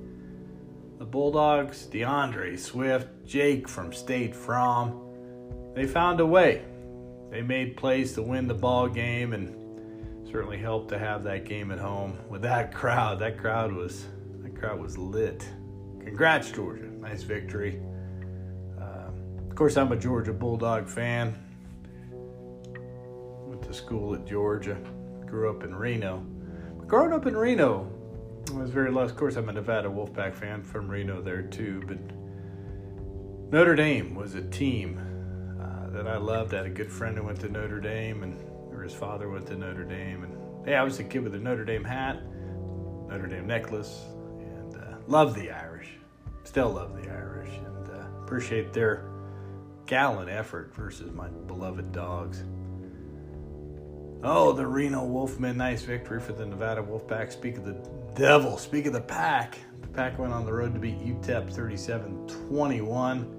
The 0.98 1.04
Bulldogs, 1.04 1.88
DeAndre 1.90 2.56
Swift, 2.56 3.08
Jake 3.26 3.68
from 3.68 3.92
State 3.92 4.34
From, 4.34 5.72
they 5.74 5.86
found 5.86 6.20
a 6.20 6.26
way. 6.26 6.64
They 7.30 7.42
made 7.42 7.76
plays 7.76 8.14
to 8.14 8.22
win 8.22 8.48
the 8.48 8.54
ball 8.54 8.88
game 8.88 9.32
and 9.32 9.54
certainly 10.30 10.58
helped 10.58 10.88
to 10.90 10.98
have 10.98 11.24
that 11.24 11.44
game 11.44 11.70
at 11.70 11.78
home 11.78 12.18
with 12.28 12.42
that 12.42 12.74
crowd. 12.74 13.18
That 13.18 13.38
crowd 13.38 13.72
was 13.72 14.06
that 14.42 14.56
crowd 14.58 14.80
was 14.80 14.96
lit. 14.96 15.48
Congrats, 16.00 16.50
Georgia. 16.50 16.86
Nice 16.86 17.22
victory 17.22 17.80
Uh, 18.80 19.10
of 19.48 19.54
course, 19.54 19.76
I'm 19.76 19.92
a 19.92 19.96
Georgia 19.96 20.32
Bulldog 20.32 20.88
fan. 20.88 21.34
Went 23.46 23.62
to 23.62 23.72
school 23.72 24.14
at 24.14 24.26
Georgia. 24.26 24.78
Grew 25.26 25.50
up 25.50 25.64
in 25.64 25.74
Reno. 25.74 26.24
But 26.78 26.88
growing 26.88 27.12
up 27.12 27.26
in 27.26 27.36
Reno, 27.36 27.90
I 28.50 28.52
was 28.52 28.70
very 28.70 28.90
lost. 28.90 29.12
Of 29.12 29.18
course, 29.18 29.36
I'm 29.36 29.48
a 29.48 29.52
Nevada 29.52 29.88
Wolfpack 29.88 30.34
fan 30.34 30.62
from 30.62 30.88
Reno 30.88 31.20
there 31.20 31.42
too. 31.42 31.82
But 31.86 31.98
Notre 33.52 33.74
Dame 33.74 34.14
was 34.14 34.34
a 34.34 34.42
team 34.42 34.98
that 35.92 36.06
I 36.06 36.16
loved. 36.16 36.54
I 36.54 36.58
had 36.58 36.66
a 36.66 36.70
good 36.70 36.90
friend 36.90 37.16
who 37.16 37.24
went 37.24 37.40
to 37.40 37.48
Notre 37.48 37.80
Dame, 37.80 38.22
and 38.22 38.38
or 38.72 38.82
his 38.82 38.94
father 38.94 39.28
went 39.28 39.46
to 39.48 39.56
Notre 39.56 39.84
Dame. 39.84 40.24
And 40.24 40.66
hey, 40.66 40.74
I 40.74 40.82
was 40.82 40.98
a 40.98 41.04
kid 41.04 41.22
with 41.22 41.34
a 41.34 41.38
Notre 41.38 41.64
Dame 41.64 41.84
hat, 41.84 42.22
Notre 43.08 43.26
Dame 43.26 43.46
necklace, 43.46 44.04
and 44.40 44.74
uh, 44.76 44.96
love 45.06 45.34
the 45.34 45.50
Irish. 45.50 45.90
Still 46.44 46.70
love 46.70 47.00
the 47.02 47.10
Irish, 47.10 47.50
and 47.50 47.88
uh, 47.90 48.22
appreciate 48.22 48.72
their 48.72 49.10
gallant 49.86 50.30
effort 50.30 50.74
versus 50.74 51.12
my 51.12 51.28
beloved 51.28 51.92
dogs. 51.92 52.44
Oh, 54.22 54.52
the 54.52 54.66
Reno 54.66 55.06
Wolfmen, 55.06 55.56
nice 55.56 55.82
victory 55.82 56.20
for 56.20 56.32
the 56.32 56.44
Nevada 56.44 56.82
Wolfpack. 56.82 57.32
Speak 57.32 57.56
of 57.56 57.64
the 57.64 57.76
devil, 58.16 58.58
speak 58.58 58.86
of 58.86 58.92
the 58.92 59.00
pack. 59.00 59.58
The 59.80 59.88
pack 59.88 60.18
went 60.18 60.32
on 60.32 60.44
the 60.44 60.52
road 60.52 60.74
to 60.74 60.80
beat 60.80 60.98
UTEP 60.98 61.52
37 61.52 62.26
21. 62.26 63.37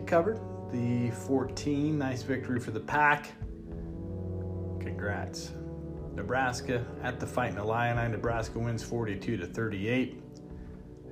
They 0.00 0.06
covered 0.06 0.40
the 0.72 1.10
14. 1.10 1.98
Nice 1.98 2.22
victory 2.22 2.58
for 2.58 2.70
the 2.70 2.80
pack. 2.80 3.32
Congrats. 4.80 5.52
Nebraska 6.14 6.86
at 7.02 7.20
the 7.20 7.26
fight 7.26 7.52
Fighting 7.52 7.68
Illini. 7.68 8.08
Nebraska 8.08 8.58
wins 8.58 8.82
42 8.82 9.36
to 9.36 9.46
38. 9.46 10.22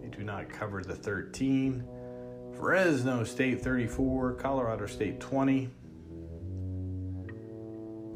They 0.00 0.08
do 0.08 0.24
not 0.24 0.48
cover 0.48 0.82
the 0.82 0.94
13. 0.94 1.84
Fresno 2.58 3.24
State 3.24 3.60
34, 3.60 4.32
Colorado 4.32 4.86
State 4.86 5.20
20. 5.20 5.68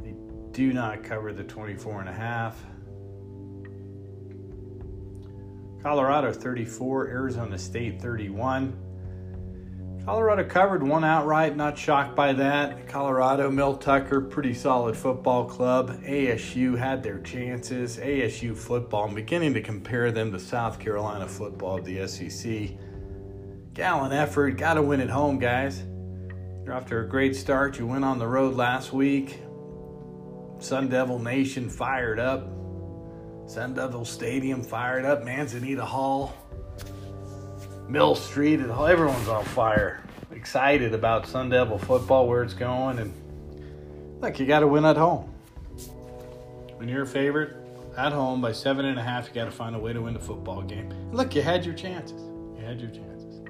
They 0.03 0.15
do 0.53 0.73
not 0.73 1.05
cover 1.05 1.35
the 1.35 1.45
24 1.45 2.01
and 2.01 2.09
a 2.09 2.15
half. 2.15 2.65
Colorado 5.83 6.33
34, 6.33 7.09
Arizona 7.09 7.59
State 7.59 8.01
31. 8.01 8.92
Colorado 10.05 10.43
covered 10.43 10.83
one 10.83 11.05
outright, 11.05 11.57
not 11.57 11.79
shocked 11.79 12.17
by 12.17 12.33
that. 12.33 12.89
Colorado, 12.89 13.49
Mel 13.53 13.77
Tucker, 13.77 14.21
pretty 14.21 14.53
solid 14.53 14.97
football 14.97 15.45
club. 15.45 16.03
ASU 16.03 16.77
had 16.77 17.05
their 17.05 17.21
chances. 17.21 17.99
ASU 17.99 18.57
football, 18.57 19.05
I'm 19.05 19.15
beginning 19.15 19.55
to 19.55 19.61
compare 19.61 20.11
them 20.11 20.33
to 20.33 20.41
South 20.41 20.81
Carolina 20.81 21.29
football 21.29 21.79
of 21.79 21.85
the 21.85 22.09
SEC. 22.09 22.71
Gallant 23.75 24.13
effort, 24.13 24.57
got 24.57 24.75
to 24.75 24.83
win 24.83 25.01
at 25.01 25.09
home, 25.09 25.39
guys. 25.39 25.85
You're 26.65 26.75
off 26.75 26.87
to 26.87 26.99
a 26.99 27.05
great 27.05 27.37
start. 27.37 27.79
You 27.79 27.87
went 27.87 28.05
on 28.05 28.19
the 28.19 28.27
road 28.27 28.57
last 28.57 28.93
week. 28.93 29.39
Sun 30.59 30.89
Devil 30.89 31.21
Nation 31.21 31.71
fired 31.71 32.19
up. 32.19 32.49
Sun 33.47 33.75
Devil 33.75 34.05
Stadium 34.05 34.65
fired 34.65 35.05
up. 35.05 35.25
Manzanita 35.25 35.85
Hall 35.85 36.35
Mill 37.93 38.15
Street 38.15 38.61
and 38.61 38.71
everyone's 38.71 39.29
on 39.29 39.45
fire. 39.45 40.03
Excited 40.31 40.95
about 40.95 41.27
Sun 41.27 41.51
Devil 41.51 41.77
football, 41.77 42.27
where 42.27 42.43
it's 42.43 42.55
going, 42.55 42.99
and 42.99 43.13
look, 44.23 44.41
you 44.41 44.47
got 44.47 44.61
to 44.61 44.67
win 44.67 44.87
at 44.87 44.97
home. 44.97 45.31
When 46.77 46.89
you're 46.89 47.03
a 47.03 47.07
favorite 47.07 47.55
at 47.99 48.13
home 48.13 48.41
by 48.41 48.53
seven 48.53 48.87
and 48.87 48.99
a 48.99 49.03
half, 49.03 49.29
you 49.29 49.35
got 49.35 49.45
to 49.45 49.51
find 49.51 49.77
a 49.77 49.79
way 49.79 49.93
to 49.93 50.01
win 50.01 50.15
the 50.15 50.21
football 50.21 50.63
game. 50.63 50.91
look, 51.13 51.35
you 51.35 51.43
had 51.43 51.67
your 51.67 51.75
chances. 51.75 52.23
You 52.59 52.65
had 52.65 52.81
your 52.81 52.89
chances. 52.89 53.43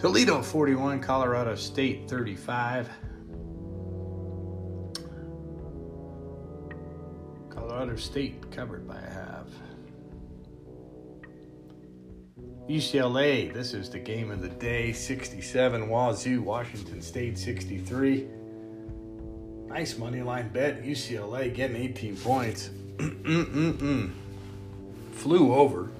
Toledo 0.00 0.42
41, 0.42 0.98
Colorado 1.00 1.54
State 1.54 2.10
35. 2.10 2.90
Colorado 7.50 7.94
State 7.94 8.50
covered 8.50 8.88
by 8.88 8.98
a 8.98 9.10
half. 9.10 9.46
UCLA, 12.68 13.52
this 13.52 13.74
is 13.74 13.90
the 13.90 13.98
game 13.98 14.30
of 14.30 14.42
the 14.42 14.48
day 14.48 14.92
67, 14.92 15.88
Wazoo, 15.88 16.40
Washington 16.40 17.02
State 17.02 17.36
63. 17.36 18.28
Nice 19.66 19.98
money 19.98 20.22
line 20.22 20.50
bet. 20.50 20.84
UCLA 20.84 21.52
getting 21.52 21.76
18 21.76 22.16
points. 22.18 22.70
Flew 25.12 25.54
over. 25.54 25.90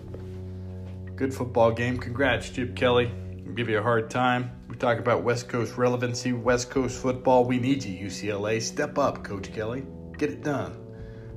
Good 1.16 1.34
football 1.34 1.72
game. 1.72 1.98
Congrats, 1.98 2.50
Chip 2.50 2.76
Kelly. 2.76 3.10
I'll 3.46 3.52
give 3.54 3.68
you 3.68 3.78
a 3.78 3.82
hard 3.82 4.08
time. 4.08 4.50
We 4.68 4.76
talk 4.76 4.98
about 4.98 5.24
West 5.24 5.48
Coast 5.48 5.76
relevancy, 5.76 6.32
West 6.32 6.70
Coast 6.70 7.00
football. 7.00 7.44
We 7.44 7.58
need 7.58 7.82
you, 7.82 8.06
UCLA. 8.06 8.62
Step 8.62 8.96
up, 8.96 9.24
Coach 9.24 9.52
Kelly. 9.52 9.84
Get 10.18 10.30
it 10.30 10.44
done. 10.44 10.76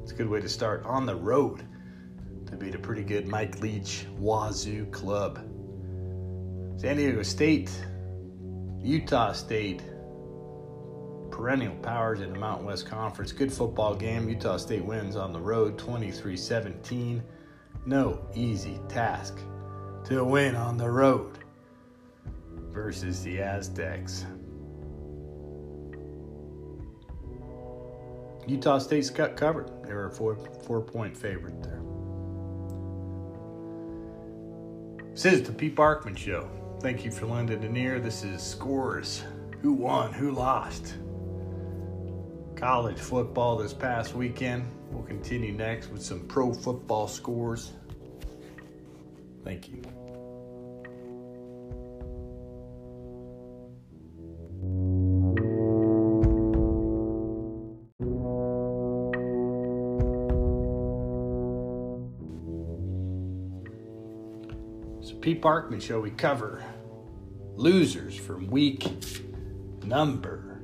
It's 0.04 0.12
a 0.12 0.16
good 0.16 0.30
way 0.30 0.42
to 0.42 0.50
start 0.50 0.84
on 0.86 1.08
the 1.08 1.16
road 1.16 1.66
to 2.54 2.66
beat 2.66 2.76
a 2.76 2.80
pretty 2.80 3.04
good 3.04 3.28
Mike 3.28 3.60
Leach 3.62 4.06
Wazoo 4.20 4.86
club. 4.92 5.38
San 6.78 6.98
Diego 6.98 7.24
State, 7.24 7.72
Utah 8.82 9.32
State, 9.32 9.82
perennial 11.32 11.76
powers 11.78 12.22
in 12.22 12.32
the 12.32 12.38
Mountain 12.38 12.68
West 12.68 12.86
Conference. 12.86 13.32
Good 13.32 13.52
football 13.52 13.96
game. 13.96 14.30
Utah 14.30 14.58
State 14.58 14.86
wins 14.86 15.16
on 15.16 15.34
the 15.34 15.40
road 15.40 15.80
23 15.80 16.38
17. 16.38 17.24
No 17.86 18.20
easy 18.36 18.80
task 18.88 19.40
to 20.06 20.24
win 20.24 20.56
on 20.56 20.78
the 20.78 20.90
road 20.90 21.40
versus 22.72 23.24
the 23.24 23.42
Aztecs. 23.42 24.26
Utah 28.46 28.78
State's 28.78 29.10
got 29.10 29.38
covered. 29.38 29.72
They 29.86 29.94
were 29.94 30.08
a 30.08 30.12
four, 30.12 30.36
four 30.66 30.82
point 30.82 31.18
favorite 31.18 31.64
there. 31.64 31.84
This 35.24 35.36
is 35.36 35.44
the 35.44 35.54
Pete 35.54 35.74
Barkman 35.74 36.18
Show. 36.18 36.50
Thank 36.82 37.06
you 37.06 37.12
for 37.12 37.28
lending 37.28 37.64
an 37.64 37.78
ear. 37.78 37.98
This 37.98 38.26
is 38.26 38.44
Scores. 38.44 39.24
Who 39.62 39.72
won? 39.72 40.12
Who 40.12 40.32
lost? 40.32 40.96
College 42.58 43.00
football 43.00 43.56
this 43.56 43.74
past 43.74 44.16
weekend. 44.16 44.66
We'll 44.92 45.04
continue 45.04 45.54
next 45.54 45.88
with 45.94 46.04
some 46.04 46.28
pro 46.28 46.54
football 46.54 47.08
scores. 47.08 47.72
Thank 49.46 49.70
you. 49.70 49.82
Pete 65.24 65.42
Barkman 65.42 65.82
Show, 65.82 66.02
we 66.02 66.12
cover 66.12 66.62
losers 67.56 68.14
from 68.14 68.46
week 68.48 68.86
number 69.86 70.60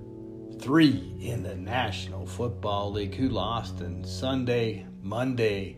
three 0.59 1.15
in 1.21 1.43
the 1.43 1.55
National 1.55 2.25
Football 2.25 2.91
League 2.91 3.15
who 3.15 3.29
lost 3.29 3.79
in 3.79 4.03
Sunday, 4.03 4.85
Monday 5.01 5.77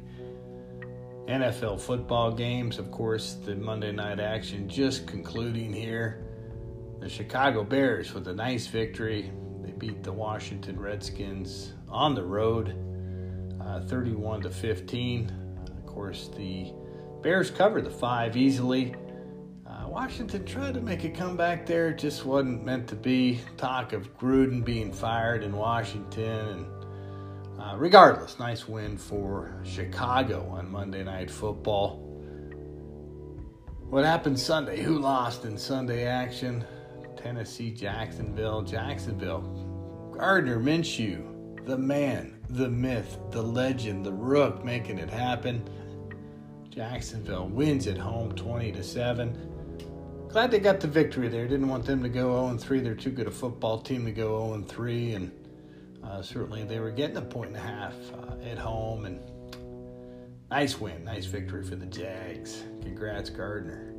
NFL 1.27 1.79
football 1.79 2.31
games. 2.31 2.79
Of 2.79 2.89
course, 2.89 3.35
the 3.45 3.55
Monday 3.55 3.91
night 3.91 4.19
action 4.19 4.67
just 4.67 5.05
concluding 5.05 5.71
here. 5.71 6.25
The 7.01 7.07
Chicago 7.07 7.63
Bears 7.63 8.15
with 8.15 8.27
a 8.29 8.33
nice 8.33 8.65
victory. 8.65 9.31
They 9.61 9.73
beat 9.73 10.01
the 10.01 10.11
Washington 10.11 10.79
Redskins 10.79 11.73
on 11.87 12.15
the 12.15 12.23
road, 12.23 12.75
uh, 13.61 13.81
31 13.81 14.41
to 14.41 14.49
15. 14.49 15.31
Of 15.67 15.85
course, 15.85 16.31
the 16.35 16.73
Bears 17.21 17.51
covered 17.51 17.83
the 17.83 17.91
five 17.91 18.35
easily. 18.35 18.95
Uh, 19.67 19.87
Washington 19.87 20.43
tried 20.45 20.73
to 20.73 20.81
make 20.81 21.03
a 21.03 21.09
comeback 21.09 21.65
there. 21.65 21.89
It 21.89 21.99
just 21.99 22.25
wasn't 22.25 22.65
meant 22.65 22.87
to 22.89 22.95
be. 22.95 23.39
Talk 23.57 23.93
of 23.93 24.17
Gruden 24.17 24.65
being 24.65 24.91
fired 24.91 25.43
in 25.43 25.55
Washington. 25.55 26.65
And 27.55 27.61
uh, 27.61 27.75
regardless, 27.77 28.39
nice 28.39 28.67
win 28.67 28.97
for 28.97 29.61
Chicago 29.63 30.47
on 30.49 30.71
Monday 30.71 31.03
Night 31.03 31.29
Football. 31.29 32.07
What 33.89 34.03
happened 34.03 34.39
Sunday? 34.39 34.81
Who 34.81 34.97
lost 34.97 35.45
in 35.45 35.57
Sunday 35.57 36.05
action? 36.05 36.65
Tennessee, 37.15 37.69
Jacksonville. 37.69 38.63
Jacksonville. 38.63 39.41
Gardner 40.17 40.59
Minshew, 40.59 41.65
the 41.65 41.77
man, 41.77 42.39
the 42.49 42.69
myth, 42.69 43.17
the 43.29 43.41
legend, 43.41 44.05
the 44.05 44.13
rook, 44.13 44.63
making 44.65 44.97
it 44.97 45.09
happen. 45.09 45.67
Jacksonville 46.71 47.49
wins 47.49 47.85
at 47.87 47.97
home 47.97 48.31
20 48.33 48.71
to 48.71 48.83
7. 48.83 50.27
Glad 50.29 50.51
they 50.51 50.59
got 50.59 50.79
the 50.79 50.87
victory 50.87 51.27
there. 51.27 51.45
Didn't 51.45 51.67
want 51.67 51.85
them 51.85 52.01
to 52.01 52.07
go 52.07 52.47
0 52.47 52.57
3. 52.57 52.79
They're 52.79 52.95
too 52.95 53.11
good 53.11 53.27
a 53.27 53.31
football 53.31 53.81
team 53.81 54.05
to 54.05 54.11
go 54.11 54.53
0 54.53 54.63
3. 54.63 55.13
And 55.15 55.31
uh, 56.01 56.21
certainly 56.21 56.63
they 56.63 56.79
were 56.79 56.91
getting 56.91 57.17
a 57.17 57.21
point 57.21 57.49
and 57.49 57.57
a 57.57 57.59
half 57.59 57.93
uh, 58.13 58.35
at 58.45 58.57
home. 58.57 59.05
And 59.05 59.19
nice 60.49 60.79
win. 60.79 61.03
Nice 61.03 61.25
victory 61.25 61.65
for 61.65 61.75
the 61.75 61.85
Jags. 61.87 62.63
Congrats, 62.81 63.29
Gardner. 63.29 63.93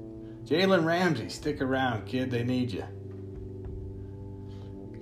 Jalen 0.45 0.87
Ramsey, 0.87 1.29
stick 1.29 1.61
around, 1.61 2.07
kid. 2.07 2.31
They 2.31 2.43
need 2.43 2.73
you. 2.73 2.85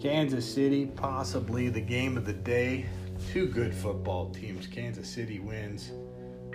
Kansas 0.03 0.53
City, 0.53 0.87
possibly 0.87 1.69
the 1.69 1.81
game 1.81 2.17
of 2.17 2.27
the 2.27 2.33
day. 2.33 2.87
Two 3.33 3.47
good 3.47 3.73
football 3.73 4.31
teams. 4.31 4.67
Kansas 4.67 5.09
City 5.09 5.39
wins 5.39 5.93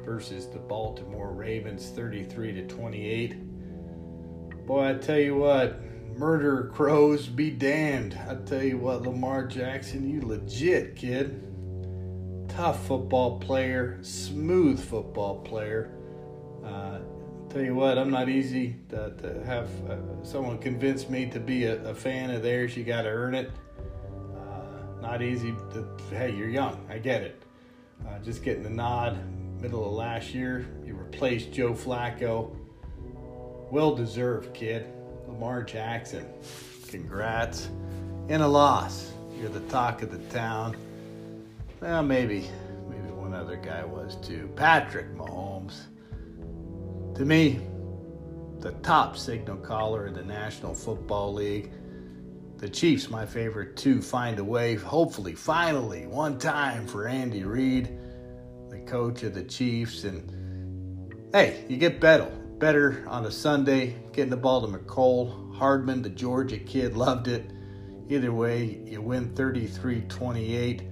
versus 0.05 0.47
the 0.47 0.59
Baltimore 0.59 1.33
Ravens 1.33 1.89
33 1.89 2.53
to 2.53 2.67
28. 2.67 4.65
Boy, 4.67 4.89
I 4.89 4.93
tell 4.93 5.17
you 5.17 5.35
what, 5.35 5.79
murder 6.15 6.71
crows 6.73 7.27
be 7.27 7.49
damned. 7.49 8.17
I 8.29 8.35
tell 8.35 8.63
you 8.63 8.77
what, 8.77 9.01
Lamar 9.01 9.45
Jackson, 9.47 10.09
you 10.09 10.21
legit 10.21 10.95
kid. 10.95 11.41
Tough 12.47 12.85
football 12.87 13.39
player, 13.39 13.97
smooth 14.01 14.79
football 14.79 15.39
player. 15.39 15.91
Uh, 16.63 16.99
tell 17.49 17.63
you 17.63 17.75
what, 17.75 17.97
I'm 17.97 18.11
not 18.11 18.29
easy 18.29 18.75
to, 18.89 19.11
to 19.17 19.43
have 19.43 19.67
uh, 19.89 19.97
someone 20.23 20.57
convince 20.59 21.09
me 21.09 21.25
to 21.27 21.39
be 21.39 21.65
a, 21.65 21.83
a 21.83 21.95
fan 21.95 22.29
of 22.29 22.43
theirs. 22.43 22.77
You 22.77 22.83
got 22.83 23.03
to 23.03 23.09
earn 23.09 23.35
it. 23.35 23.51
Uh, 24.35 25.01
not 25.01 25.21
easy 25.21 25.53
to, 25.73 25.87
hey, 26.11 26.31
you're 26.31 26.49
young. 26.49 26.85
I 26.89 26.99
get 26.99 27.21
it. 27.23 27.41
Uh, 28.07 28.19
just 28.19 28.43
getting 28.43 28.63
the 28.63 28.69
nod 28.69 29.17
middle 29.65 29.87
of 29.87 29.93
last 29.93 30.31
year. 30.31 30.63
You 30.85 30.93
replaced 30.93 31.51
Joe 31.51 31.73
Flacco. 31.73 32.55
Well 33.71 33.95
deserved, 33.95 34.53
kid. 34.53 34.85
Lamar 35.27 35.63
Jackson. 35.63 36.23
Congrats. 36.87 37.69
In 38.29 38.41
a 38.41 38.47
loss. 38.47 39.11
You're 39.39 39.49
the 39.49 39.61
talk 39.61 40.03
of 40.03 40.11
the 40.11 40.19
town. 40.31 40.77
Well, 41.81 42.03
maybe, 42.03 42.47
maybe 42.87 43.09
one 43.11 43.33
other 43.33 43.55
guy 43.55 43.83
was 43.83 44.17
too. 44.17 44.51
Patrick 44.55 45.11
Mahomes. 45.15 45.85
To 47.15 47.25
me, 47.25 47.59
the 48.59 48.73
top 48.83 49.17
signal 49.17 49.57
caller 49.57 50.05
in 50.05 50.13
the 50.13 50.23
National 50.23 50.75
Football 50.75 51.33
League. 51.33 51.71
The 52.57 52.69
Chiefs, 52.69 53.09
my 53.09 53.25
favorite, 53.25 53.75
to 53.77 53.99
find 53.99 54.37
a 54.37 54.43
way, 54.43 54.75
hopefully, 54.75 55.33
finally, 55.33 56.05
one 56.05 56.37
time 56.37 56.85
for 56.85 57.07
Andy 57.07 57.43
Reid, 57.43 57.97
coach 58.85 59.23
of 59.23 59.33
the 59.33 59.43
Chiefs. 59.43 60.03
And 60.03 61.29
hey, 61.33 61.65
you 61.67 61.77
get 61.77 61.99
better, 61.99 62.25
better 62.57 63.05
on 63.07 63.25
a 63.25 63.31
Sunday, 63.31 63.95
getting 64.13 64.29
the 64.29 64.37
ball 64.37 64.61
to 64.61 64.67
Mecole. 64.67 65.55
Hardman, 65.55 66.01
the 66.01 66.09
Georgia 66.09 66.57
kid, 66.57 66.97
loved 66.97 67.27
it. 67.27 67.51
Either 68.09 68.31
way, 68.31 68.81
you 68.85 69.01
win 69.01 69.33
33 69.35 70.01
28. 70.01 70.83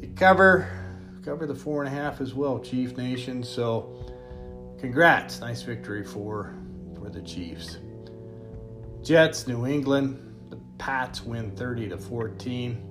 You 0.00 0.08
cover, 0.16 0.68
cover 1.22 1.46
the 1.46 1.54
four 1.54 1.84
and 1.84 1.94
a 1.94 1.96
half 1.96 2.20
as 2.20 2.34
well, 2.34 2.58
Chief 2.58 2.96
Nation. 2.96 3.42
So, 3.42 4.06
congrats. 4.78 5.40
Nice 5.40 5.62
victory 5.62 6.04
for, 6.04 6.54
for 6.94 7.10
the 7.10 7.22
Chiefs. 7.22 7.78
Jets, 9.02 9.46
New 9.46 9.66
England. 9.66 10.26
The 10.50 10.58
Pats 10.78 11.22
win 11.22 11.54
30 11.54 11.90
to 11.90 11.98
14. 11.98 12.89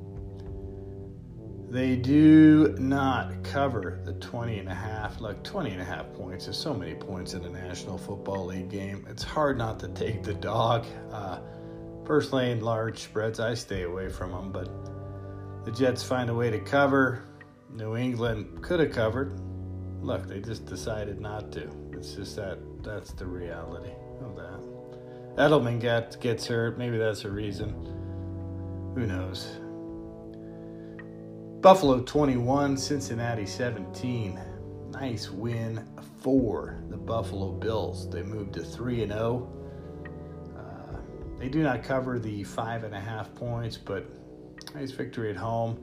They 1.70 1.96
do 1.96 2.76
not 2.80 3.44
cover 3.44 4.00
the 4.04 4.14
20 4.14 4.58
and 4.58 4.70
a 4.70 4.74
half. 4.74 5.22
Look, 5.22 5.44
20 5.44 5.70
and 5.70 5.82
a 5.82 5.86
half 5.86 6.12
points. 6.14 6.46
There's 6.46 6.58
so 6.58 6.74
many 6.74 6.96
points 6.96 7.36
in 7.36 7.46
a 7.46 7.50
National 7.50 7.96
Football 7.96 8.48
League 8.48 8.72
game. 8.72 9.06
It's 9.08 9.22
hard 9.22 9.60
not 9.60 9.80
to 9.82 9.88
take 9.90 10.24
the 10.24 10.34
dog. 10.34 10.88
Uh, 11.12 11.40
personally, 12.06 12.50
in 12.50 12.62
large 12.62 12.98
spreads, 12.98 13.40
I 13.40 13.54
stay 13.54 13.84
away 13.84 14.10
from 14.10 14.32
them, 14.32 14.52
but 14.52 14.66
the 15.64 15.72
Jets 15.72 16.02
find 16.02 16.32
a 16.32 16.34
way 16.34 16.50
to 16.50 16.60
cover. 16.60 17.24
New 17.72 17.96
England 17.96 18.64
could 18.64 18.80
have 18.80 18.92
covered. 18.92 19.40
Look, 20.02 20.28
they 20.28 20.40
just 20.42 20.66
decided 20.66 21.22
not 21.22 21.52
to. 21.52 21.70
It's 21.92 22.14
just 22.14 22.36
that 22.38 22.58
that's 22.82 23.12
the 23.12 23.28
reality 23.28 23.92
of 24.22 24.36
that. 24.38 25.38
Edelman 25.38 25.80
gets 26.20 26.48
hurt. 26.48 26.80
Maybe 26.80 26.98
that's 26.98 27.26
a 27.26 27.30
reason. 27.30 27.70
Who 28.96 29.06
knows? 29.06 29.60
Buffalo 31.62 32.00
21, 32.00 32.78
Cincinnati 32.78 33.46
17. 33.46 34.40
Nice 34.92 35.30
win 35.30 35.86
for 36.22 36.82
the 36.90 36.96
Buffalo 36.96 37.52
Bills. 37.52 38.10
They 38.10 38.24
moved 38.24 38.54
to 38.54 38.64
3 38.64 39.04
and 39.04 39.12
0. 39.12 39.52
Uh, 40.58 40.98
they 41.38 41.50
do 41.50 41.62
not 41.62 41.84
cover 41.84 42.18
the 42.18 42.46
five 42.46 42.86
and 42.86 42.96
a 42.96 43.00
half 43.00 43.36
points, 43.36 43.76
but 43.76 44.06
nice 44.74 44.92
victory 44.92 45.30
at 45.30 45.36
home. 45.36 45.78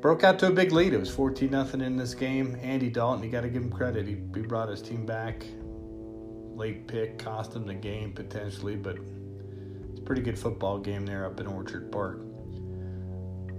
Broke 0.00 0.24
out 0.24 0.38
to 0.40 0.48
a 0.48 0.50
big 0.50 0.72
lead. 0.72 0.92
It 0.92 0.98
was 0.98 1.10
14 1.10 1.48
nothing 1.48 1.80
in 1.80 1.96
this 1.96 2.14
game. 2.14 2.58
Andy 2.60 2.90
Dalton, 2.90 3.22
you 3.22 3.30
got 3.30 3.42
to 3.42 3.48
give 3.48 3.62
him 3.62 3.70
credit. 3.70 4.04
He, 4.04 4.16
he 4.34 4.40
brought 4.42 4.68
his 4.68 4.82
team 4.82 5.06
back 5.06 5.46
late 6.56 6.88
pick 6.88 7.18
cost 7.18 7.54
him 7.54 7.66
the 7.66 7.74
game 7.74 8.12
potentially, 8.12 8.74
but 8.74 8.96
it's 9.90 10.00
a 10.00 10.02
pretty 10.02 10.22
good 10.22 10.38
football 10.38 10.78
game 10.78 11.06
there 11.06 11.24
up 11.24 11.38
in 11.38 11.46
Orchard 11.46 11.92
Park. 11.92 12.25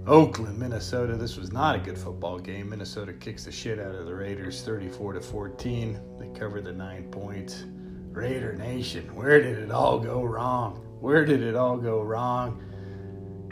Oakland, 0.08 0.58
Minnesota. 0.58 1.16
This 1.16 1.36
was 1.36 1.52
not 1.52 1.76
a 1.76 1.78
good 1.78 1.98
football 1.98 2.38
game. 2.38 2.70
Minnesota 2.70 3.12
kicks 3.12 3.44
the 3.44 3.52
shit 3.52 3.78
out 3.78 3.94
of 3.94 4.06
the 4.06 4.14
Raiders 4.14 4.62
34 4.62 5.12
to 5.12 5.20
14. 5.20 6.00
They 6.18 6.28
cover 6.38 6.62
the 6.62 6.72
9 6.72 7.10
points. 7.10 7.64
Raider 8.10 8.54
Nation, 8.54 9.14
where 9.14 9.38
did 9.40 9.58
it 9.58 9.70
all 9.70 9.98
go 9.98 10.22
wrong? 10.22 10.76
Where 11.00 11.26
did 11.26 11.42
it 11.42 11.54
all 11.54 11.76
go 11.76 12.00
wrong? 12.00 12.64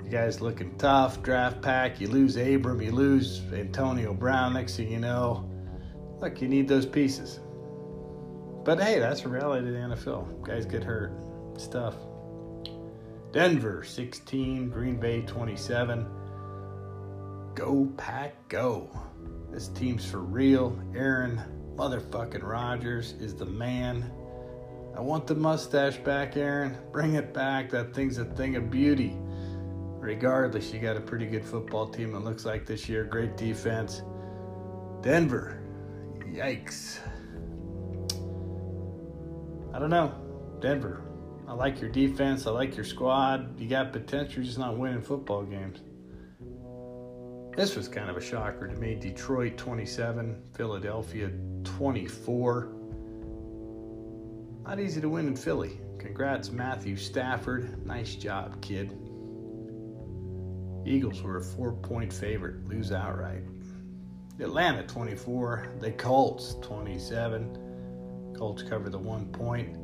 You 0.03 0.09
guys 0.09 0.41
looking 0.41 0.75
tough. 0.79 1.23
Draft 1.23 1.61
pack. 1.61 2.01
You 2.01 2.09
lose 2.09 2.37
Abram. 2.37 2.81
You 2.81 2.93
lose 2.93 3.43
Antonio 3.53 4.15
Brown. 4.15 4.55
Next 4.55 4.77
thing 4.77 4.91
you 4.91 4.99
know, 4.99 5.51
look, 6.21 6.41
you 6.41 6.49
need 6.49 6.69
those 6.69 6.87
pieces. 6.87 7.39
But 8.65 8.81
hey, 8.81 8.99
that's 8.99 9.27
reality 9.27 9.69
of 9.69 9.75
the 9.75 9.95
NFL. 9.95 10.43
Guys 10.43 10.65
get 10.65 10.83
hurt. 10.83 11.13
Stuff. 11.59 11.97
Denver 13.31 13.85
16, 13.85 14.71
Green 14.71 14.97
Bay 14.97 15.21
27. 15.21 16.07
Go 17.57 17.91
pack 17.97 18.49
go. 18.49 18.91
This 19.51 19.69
team's 19.69 20.05
for 20.05 20.19
real. 20.19 20.79
Aaron 20.95 21.41
motherfucking 21.75 22.43
Rodgers 22.43 23.15
is 23.19 23.35
the 23.35 23.47
man. 23.47 24.13
I 24.95 25.01
want 25.01 25.27
the 25.27 25.35
mustache 25.35 25.97
back, 25.97 26.37
Aaron. 26.37 26.77
Bring 26.93 27.15
it 27.15 27.33
back. 27.33 27.71
That 27.71 27.95
thing's 27.95 28.19
a 28.19 28.27
thing 28.27 28.57
of 28.57 28.71
beauty. 28.71 29.17
Regardless, 29.99 30.71
you 30.71 30.81
got 30.81 30.99
a 30.99 31.01
pretty 31.01 31.25
good 31.25 31.47
football 31.47 31.89
team, 31.89 32.15
it 32.15 32.19
looks 32.19 32.45
like 32.45 32.67
this 32.67 32.91
year. 32.91 33.05
Great 33.05 33.39
defense. 33.39 34.03
Denver. 35.01 35.59
Yikes. 36.27 36.99
I 39.73 39.79
don't 39.79 39.91
know. 39.91 40.15
Denver. 40.61 41.03
I 41.49 41.55
like 41.55 41.81
your 41.81 41.89
defense. 41.89 42.47
I 42.47 42.51
like 42.51 42.77
your 42.77 42.85
squad. 42.85 43.59
You 43.59 43.67
got 43.67 43.95
potential. 43.95 44.35
You're 44.37 44.45
just 44.45 44.59
not 44.59 44.77
winning 44.77 45.01
football 45.01 45.43
games. 45.43 45.81
This 47.57 47.75
was 47.75 47.89
kind 47.89 48.11
of 48.11 48.19
a 48.19 48.21
shocker 48.21 48.69
to 48.69 48.75
me. 48.75 48.95
Detroit 48.97 49.57
27, 49.57 50.37
Philadelphia 50.53 51.31
24. 51.65 52.69
Not 54.67 54.79
easy 54.79 55.01
to 55.01 55.09
win 55.09 55.27
in 55.27 55.37
Philly. 55.37 55.81
Congrats, 55.99 56.51
Matthew 56.51 56.97
Stafford. 56.97 57.87
Nice 57.87 58.15
job, 58.15 58.61
kid. 58.61 58.93
Eagles 60.85 61.23
were 61.23 61.39
a 61.39 61.43
four 61.43 61.73
point 61.73 62.13
favorite, 62.13 62.69
lose 62.69 62.93
outright. 62.93 63.45
Atlanta 64.39 64.83
24, 64.83 65.77
the 65.81 65.93
Colts 65.93 66.57
27. 66.61 68.35
Colts 68.37 68.63
cover 68.65 68.91
the 68.91 68.99
one 68.99 69.29
point. 69.29 69.79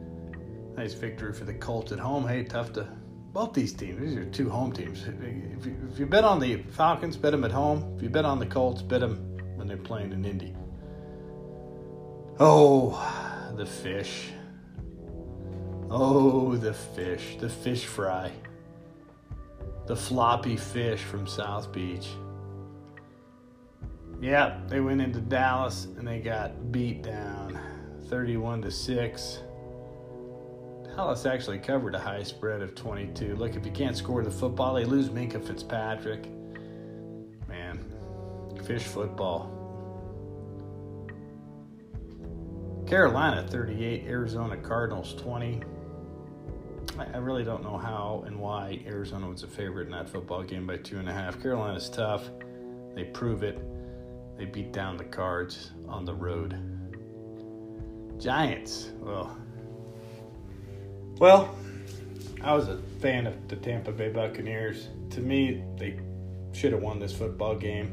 Nice 0.76 0.92
victory 0.92 1.32
for 1.32 1.44
the 1.44 1.54
Colts 1.54 1.90
at 1.90 1.98
home. 1.98 2.28
Hey, 2.28 2.44
tough 2.44 2.74
to 2.74 2.86
both 3.32 3.54
these 3.54 3.72
teams. 3.72 4.00
These 4.00 4.16
are 4.16 4.24
two 4.26 4.50
home 4.50 4.72
teams. 4.72 5.04
If 5.04 5.66
you, 5.66 5.76
if 5.90 5.98
you 5.98 6.06
bet 6.06 6.24
on 6.24 6.38
the 6.38 6.62
Falcons, 6.70 7.16
bet 7.16 7.32
them 7.32 7.44
at 7.44 7.50
home. 7.50 7.94
If 7.96 8.02
you 8.02 8.08
bet 8.10 8.24
on 8.24 8.38
the 8.38 8.46
Colts, 8.46 8.82
bet 8.82 9.00
them 9.00 9.38
when 9.56 9.66
they're 9.66 9.76
playing 9.76 10.12
in 10.12 10.24
Indy. 10.24 10.54
Oh, 12.38 13.52
the 13.56 13.66
fish. 13.66 14.30
Oh, 15.90 16.56
the 16.56 16.74
fish. 16.74 17.36
The 17.38 17.48
fish 17.48 17.86
fry. 17.86 18.32
The 19.86 19.96
floppy 19.96 20.56
fish 20.56 21.00
from 21.00 21.26
South 21.26 21.72
Beach. 21.72 22.08
Yeah, 24.20 24.60
they 24.68 24.80
went 24.80 25.00
into 25.00 25.20
Dallas 25.20 25.86
and 25.96 26.06
they 26.06 26.20
got 26.20 26.70
beat 26.70 27.02
down. 27.02 27.58
31 28.08 28.62
to 28.62 28.70
6. 28.70 29.38
Dallas 30.94 31.24
actually 31.24 31.58
covered 31.58 31.94
a 31.94 31.98
high 31.98 32.22
spread 32.22 32.60
of 32.60 32.74
22. 32.74 33.36
Look, 33.36 33.56
if 33.56 33.64
you 33.64 33.72
can't 33.72 33.96
score 33.96 34.22
the 34.22 34.30
football, 34.30 34.74
they 34.74 34.84
lose 34.84 35.08
Minkah 35.08 35.42
Fitzpatrick. 35.42 36.26
Man, 37.48 37.80
fish 38.66 38.82
football. 38.82 39.58
Carolina 42.86 43.46
38, 43.48 44.04
Arizona 44.06 44.54
Cardinals 44.58 45.14
20. 45.14 45.62
I 46.98 47.16
really 47.16 47.42
don't 47.42 47.62
know 47.62 47.78
how 47.78 48.24
and 48.26 48.38
why 48.38 48.82
Arizona 48.86 49.30
was 49.30 49.44
a 49.44 49.48
favorite 49.48 49.86
in 49.86 49.92
that 49.92 50.10
football 50.10 50.42
game 50.42 50.66
by 50.66 50.76
two 50.76 50.98
and 50.98 51.08
a 51.08 51.12
half. 51.12 51.40
Carolina's 51.40 51.88
tough. 51.88 52.28
They 52.94 53.04
prove 53.04 53.42
it. 53.42 53.58
They 54.36 54.44
beat 54.44 54.72
down 54.72 54.98
the 54.98 55.04
cards 55.04 55.70
on 55.88 56.04
the 56.04 56.12
road. 56.12 56.58
Giants. 58.20 58.90
Well, 58.98 59.38
well, 61.22 61.54
I 62.42 62.52
was 62.52 62.66
a 62.66 62.78
fan 63.00 63.28
of 63.28 63.46
the 63.46 63.54
Tampa 63.54 63.92
Bay 63.92 64.08
Buccaneers. 64.08 64.88
To 65.10 65.20
me, 65.20 65.62
they 65.76 66.00
should 66.50 66.72
have 66.72 66.82
won 66.82 66.98
this 66.98 67.16
football 67.16 67.54
game. 67.54 67.92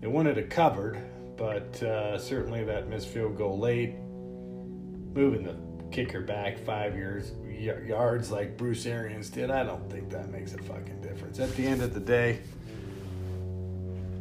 They 0.00 0.06
wanted 0.06 0.38
it 0.38 0.48
covered, 0.48 1.02
but 1.36 1.82
uh, 1.82 2.16
certainly 2.18 2.62
that 2.62 2.88
missed 2.88 3.08
field 3.08 3.36
goal 3.36 3.58
late, 3.58 3.96
moving 3.96 5.42
the 5.42 5.56
kicker 5.90 6.20
back 6.20 6.60
five 6.60 6.94
years 6.94 7.32
yards 7.58 8.30
like 8.30 8.56
Bruce 8.56 8.86
Arians 8.86 9.28
did. 9.28 9.50
I 9.50 9.64
don't 9.64 9.90
think 9.90 10.08
that 10.10 10.30
makes 10.30 10.54
a 10.54 10.58
fucking 10.58 11.00
difference. 11.00 11.40
At 11.40 11.52
the 11.56 11.66
end 11.66 11.82
of 11.82 11.92
the 11.92 11.98
day, 11.98 12.38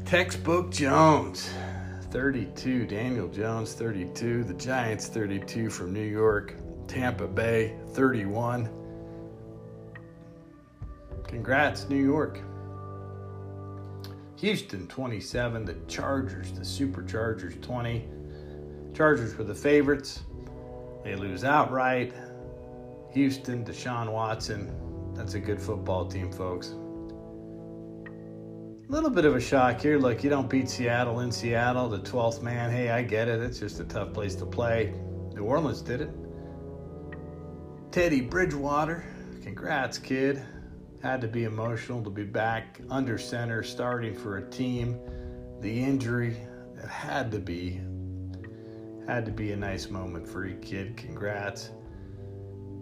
textbook 0.06 0.72
Jones. 0.72 1.52
32. 2.10 2.88
Daniel 2.88 3.28
Jones, 3.28 3.74
32. 3.74 4.44
The 4.44 4.56
Giants, 4.56 5.06
32 5.06 5.70
from 5.70 5.94
New 5.94 6.02
York. 6.02 6.56
Tampa 6.92 7.26
Bay, 7.26 7.78
31. 7.94 8.70
Congrats, 11.26 11.88
New 11.88 12.04
York. 12.04 12.42
Houston, 14.36 14.88
27. 14.88 15.64
The 15.64 15.76
Chargers, 15.88 16.52
the 16.52 16.60
Superchargers, 16.60 17.62
20. 17.62 18.10
Chargers 18.94 19.38
were 19.38 19.46
the 19.46 19.56
favorites. 19.56 20.24
They 21.06 21.16
lose 21.16 21.46
outright. 21.46 22.14
Houston, 23.14 23.64
Deshaun 23.64 24.12
Watson. 24.12 24.76
That's 25.16 25.36
a 25.36 25.40
good 25.40 25.62
football 25.62 26.06
team, 26.08 26.30
folks 26.30 26.72
A 28.02 28.92
little 28.92 29.10
bit 29.10 29.24
of 29.24 29.34
a 29.34 29.40
shock 29.40 29.80
here. 29.80 29.98
Look, 29.98 30.26
you 30.26 30.30
don't 30.30 30.50
beat 30.50 30.70
Seattle 30.70 31.22
in 31.22 31.32
Seattle, 31.32 31.88
the 31.88 32.00
12th 32.00 32.42
man. 32.42 32.70
Hey, 32.70 32.90
I 32.90 33.02
get 33.02 33.30
it. 33.30 33.40
It's 33.40 33.60
just 33.60 33.80
a 33.80 33.86
tough 33.86 34.12
place 34.12 34.36
to 34.36 34.46
play. 34.46 34.94
New 35.34 35.44
Orleans 35.44 35.82
did 35.82 36.02
it. 36.02 36.21
Teddy 37.92 38.22
Bridgewater, 38.22 39.04
congrats, 39.44 39.98
kid. 39.98 40.42
Had 41.04 41.20
to 41.20 41.28
be 41.28 41.44
emotional 41.44 42.02
to 42.04 42.10
be 42.10 42.24
back 42.24 42.80
under 42.90 43.18
center, 43.18 43.64
starting 43.64 44.16
for 44.16 44.38
a 44.38 44.50
team. 44.50 44.98
The 45.60 45.84
injury, 45.84 46.38
it 46.82 46.88
had 46.88 47.30
to 47.34 47.40
be, 47.40 47.82
had 49.06 49.26
to 49.26 49.32
be 49.34 49.52
a 49.52 49.58
nice 49.58 49.90
moment 49.90 50.26
for 50.26 50.48
you, 50.48 50.56
kid. 50.60 50.96
Congrats. 50.96 51.72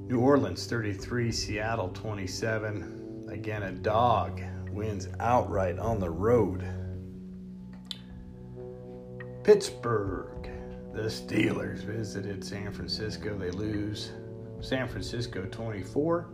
New 0.07 0.19
Orleans 0.19 0.67
33, 0.67 1.31
Seattle 1.31 1.89
27. 1.89 3.29
Again, 3.31 3.63
a 3.63 3.71
dog 3.71 4.43
wins 4.69 5.07
outright 5.19 5.79
on 5.79 5.99
the 5.99 6.11
road. 6.11 6.63
Pittsburgh, 9.43 10.51
the 10.93 11.09
Steelers 11.09 11.79
visited 11.79 12.43
San 12.43 12.71
Francisco. 12.71 13.35
They 13.35 13.49
lose 13.49 14.11
San 14.61 14.87
Francisco 14.87 15.45
24, 15.49 16.29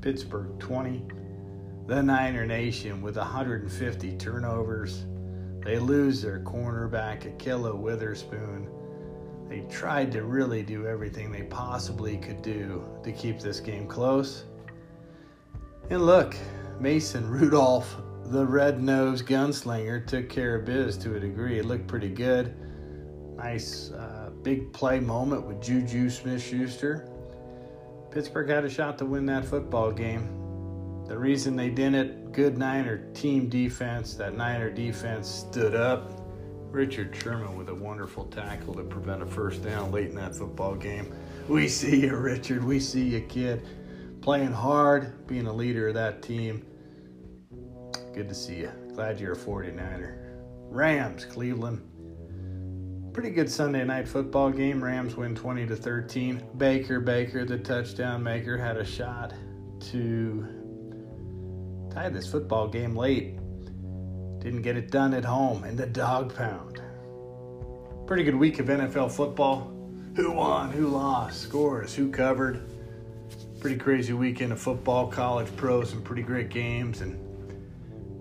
Pittsburgh 0.00 0.58
20. 0.58 1.04
The 1.86 2.02
Niner 2.02 2.46
Nation 2.46 3.02
with 3.02 3.16
150 3.16 4.16
turnovers. 4.16 5.04
They 5.64 5.78
lose 5.78 6.22
their 6.22 6.40
cornerback, 6.40 7.36
Ahkello 7.36 7.76
Witherspoon. 7.76 8.68
They 9.48 9.60
tried 9.68 10.12
to 10.12 10.22
really 10.22 10.62
do 10.62 10.86
everything 10.86 11.30
they 11.30 11.42
possibly 11.42 12.16
could 12.16 12.40
do 12.42 12.84
to 13.02 13.12
keep 13.12 13.40
this 13.40 13.60
game 13.60 13.86
close. 13.86 14.44
And 15.90 16.06
look, 16.06 16.36
Mason 16.80 17.28
Rudolph, 17.28 17.96
the 18.26 18.46
red 18.46 18.82
nosed 18.82 19.26
gunslinger, 19.26 20.06
took 20.06 20.28
care 20.28 20.56
of 20.56 20.64
biz 20.64 20.96
to 20.98 21.16
a 21.16 21.20
degree. 21.20 21.58
It 21.58 21.66
looked 21.66 21.88
pretty 21.88 22.08
good. 22.08 22.54
Nice 23.36 23.90
uh, 23.90 24.30
big 24.42 24.72
play 24.72 25.00
moment 25.00 25.44
with 25.44 25.60
Juju 25.60 26.08
Smith 26.08 26.42
Schuster. 26.42 27.11
Pittsburgh 28.12 28.50
had 28.50 28.64
a 28.64 28.68
shot 28.68 28.98
to 28.98 29.06
win 29.06 29.24
that 29.26 29.42
football 29.42 29.90
game. 29.90 30.26
The 31.08 31.16
reason 31.16 31.56
they 31.56 31.70
didn't, 31.70 32.32
good 32.32 32.58
Niner 32.58 33.10
team 33.14 33.48
defense. 33.48 34.14
That 34.14 34.36
Niner 34.36 34.70
defense 34.70 35.26
stood 35.26 35.74
up. 35.74 36.20
Richard 36.70 37.16
Sherman 37.16 37.56
with 37.56 37.70
a 37.70 37.74
wonderful 37.74 38.26
tackle 38.26 38.74
to 38.74 38.82
prevent 38.82 39.22
a 39.22 39.26
first 39.26 39.64
down 39.64 39.90
late 39.92 40.10
in 40.10 40.16
that 40.16 40.36
football 40.36 40.74
game. 40.74 41.14
We 41.48 41.68
see 41.68 42.02
you, 42.02 42.16
Richard. 42.16 42.62
We 42.62 42.80
see 42.80 43.08
you, 43.08 43.22
kid. 43.22 43.66
Playing 44.20 44.52
hard, 44.52 45.26
being 45.26 45.46
a 45.46 45.52
leader 45.52 45.88
of 45.88 45.94
that 45.94 46.22
team. 46.22 46.66
Good 48.12 48.28
to 48.28 48.34
see 48.34 48.56
you. 48.56 48.72
Glad 48.94 49.20
you're 49.20 49.32
a 49.32 49.36
49er. 49.36 50.18
Rams, 50.70 51.24
Cleveland. 51.24 51.80
Pretty 53.12 53.28
good 53.28 53.50
Sunday 53.50 53.84
night 53.84 54.08
football 54.08 54.50
game. 54.50 54.82
Rams 54.82 55.16
win 55.16 55.34
20 55.34 55.66
to 55.66 55.76
13. 55.76 56.42
Baker, 56.56 56.98
Baker, 56.98 57.44
the 57.44 57.58
touchdown 57.58 58.22
maker, 58.22 58.56
had 58.56 58.78
a 58.78 58.84
shot 58.86 59.34
to 59.90 60.46
tie 61.92 62.08
this 62.08 62.26
football 62.26 62.68
game 62.68 62.96
late. 62.96 63.36
Didn't 64.38 64.62
get 64.62 64.78
it 64.78 64.90
done 64.90 65.12
at 65.12 65.26
home 65.26 65.64
in 65.64 65.76
the 65.76 65.84
dog 65.84 66.34
pound. 66.34 66.80
Pretty 68.06 68.24
good 68.24 68.34
week 68.34 68.58
of 68.60 68.66
NFL 68.68 69.12
football. 69.12 69.70
Who 70.16 70.32
won? 70.32 70.70
Who 70.70 70.88
lost? 70.88 71.42
Scores? 71.42 71.94
Who 71.94 72.10
covered? 72.10 72.62
Pretty 73.60 73.76
crazy 73.76 74.14
weekend 74.14 74.52
of 74.52 74.60
football, 74.60 75.06
college 75.08 75.54
pros, 75.56 75.90
some 75.90 76.00
pretty 76.00 76.22
great 76.22 76.48
games, 76.48 77.02
and 77.02 77.20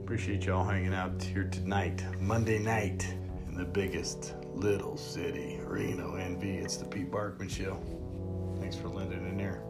appreciate 0.03 0.43
y'all 0.43 0.65
hanging 0.65 0.93
out 0.93 1.23
here 1.23 1.45
tonight, 1.45 2.03
Monday 2.19 2.59
night, 2.59 3.07
in 3.47 3.55
the 3.55 3.63
biggest 3.63 4.35
little 4.53 4.97
city, 4.97 5.59
Reno, 5.63 6.11
NV. 6.11 6.43
It's 6.63 6.77
the 6.77 6.85
Pete 6.85 7.11
Barkman 7.11 7.49
Show. 7.49 7.81
Thanks 8.59 8.75
for 8.75 8.89
lending 8.89 9.27
in 9.27 9.37
there. 9.37 9.63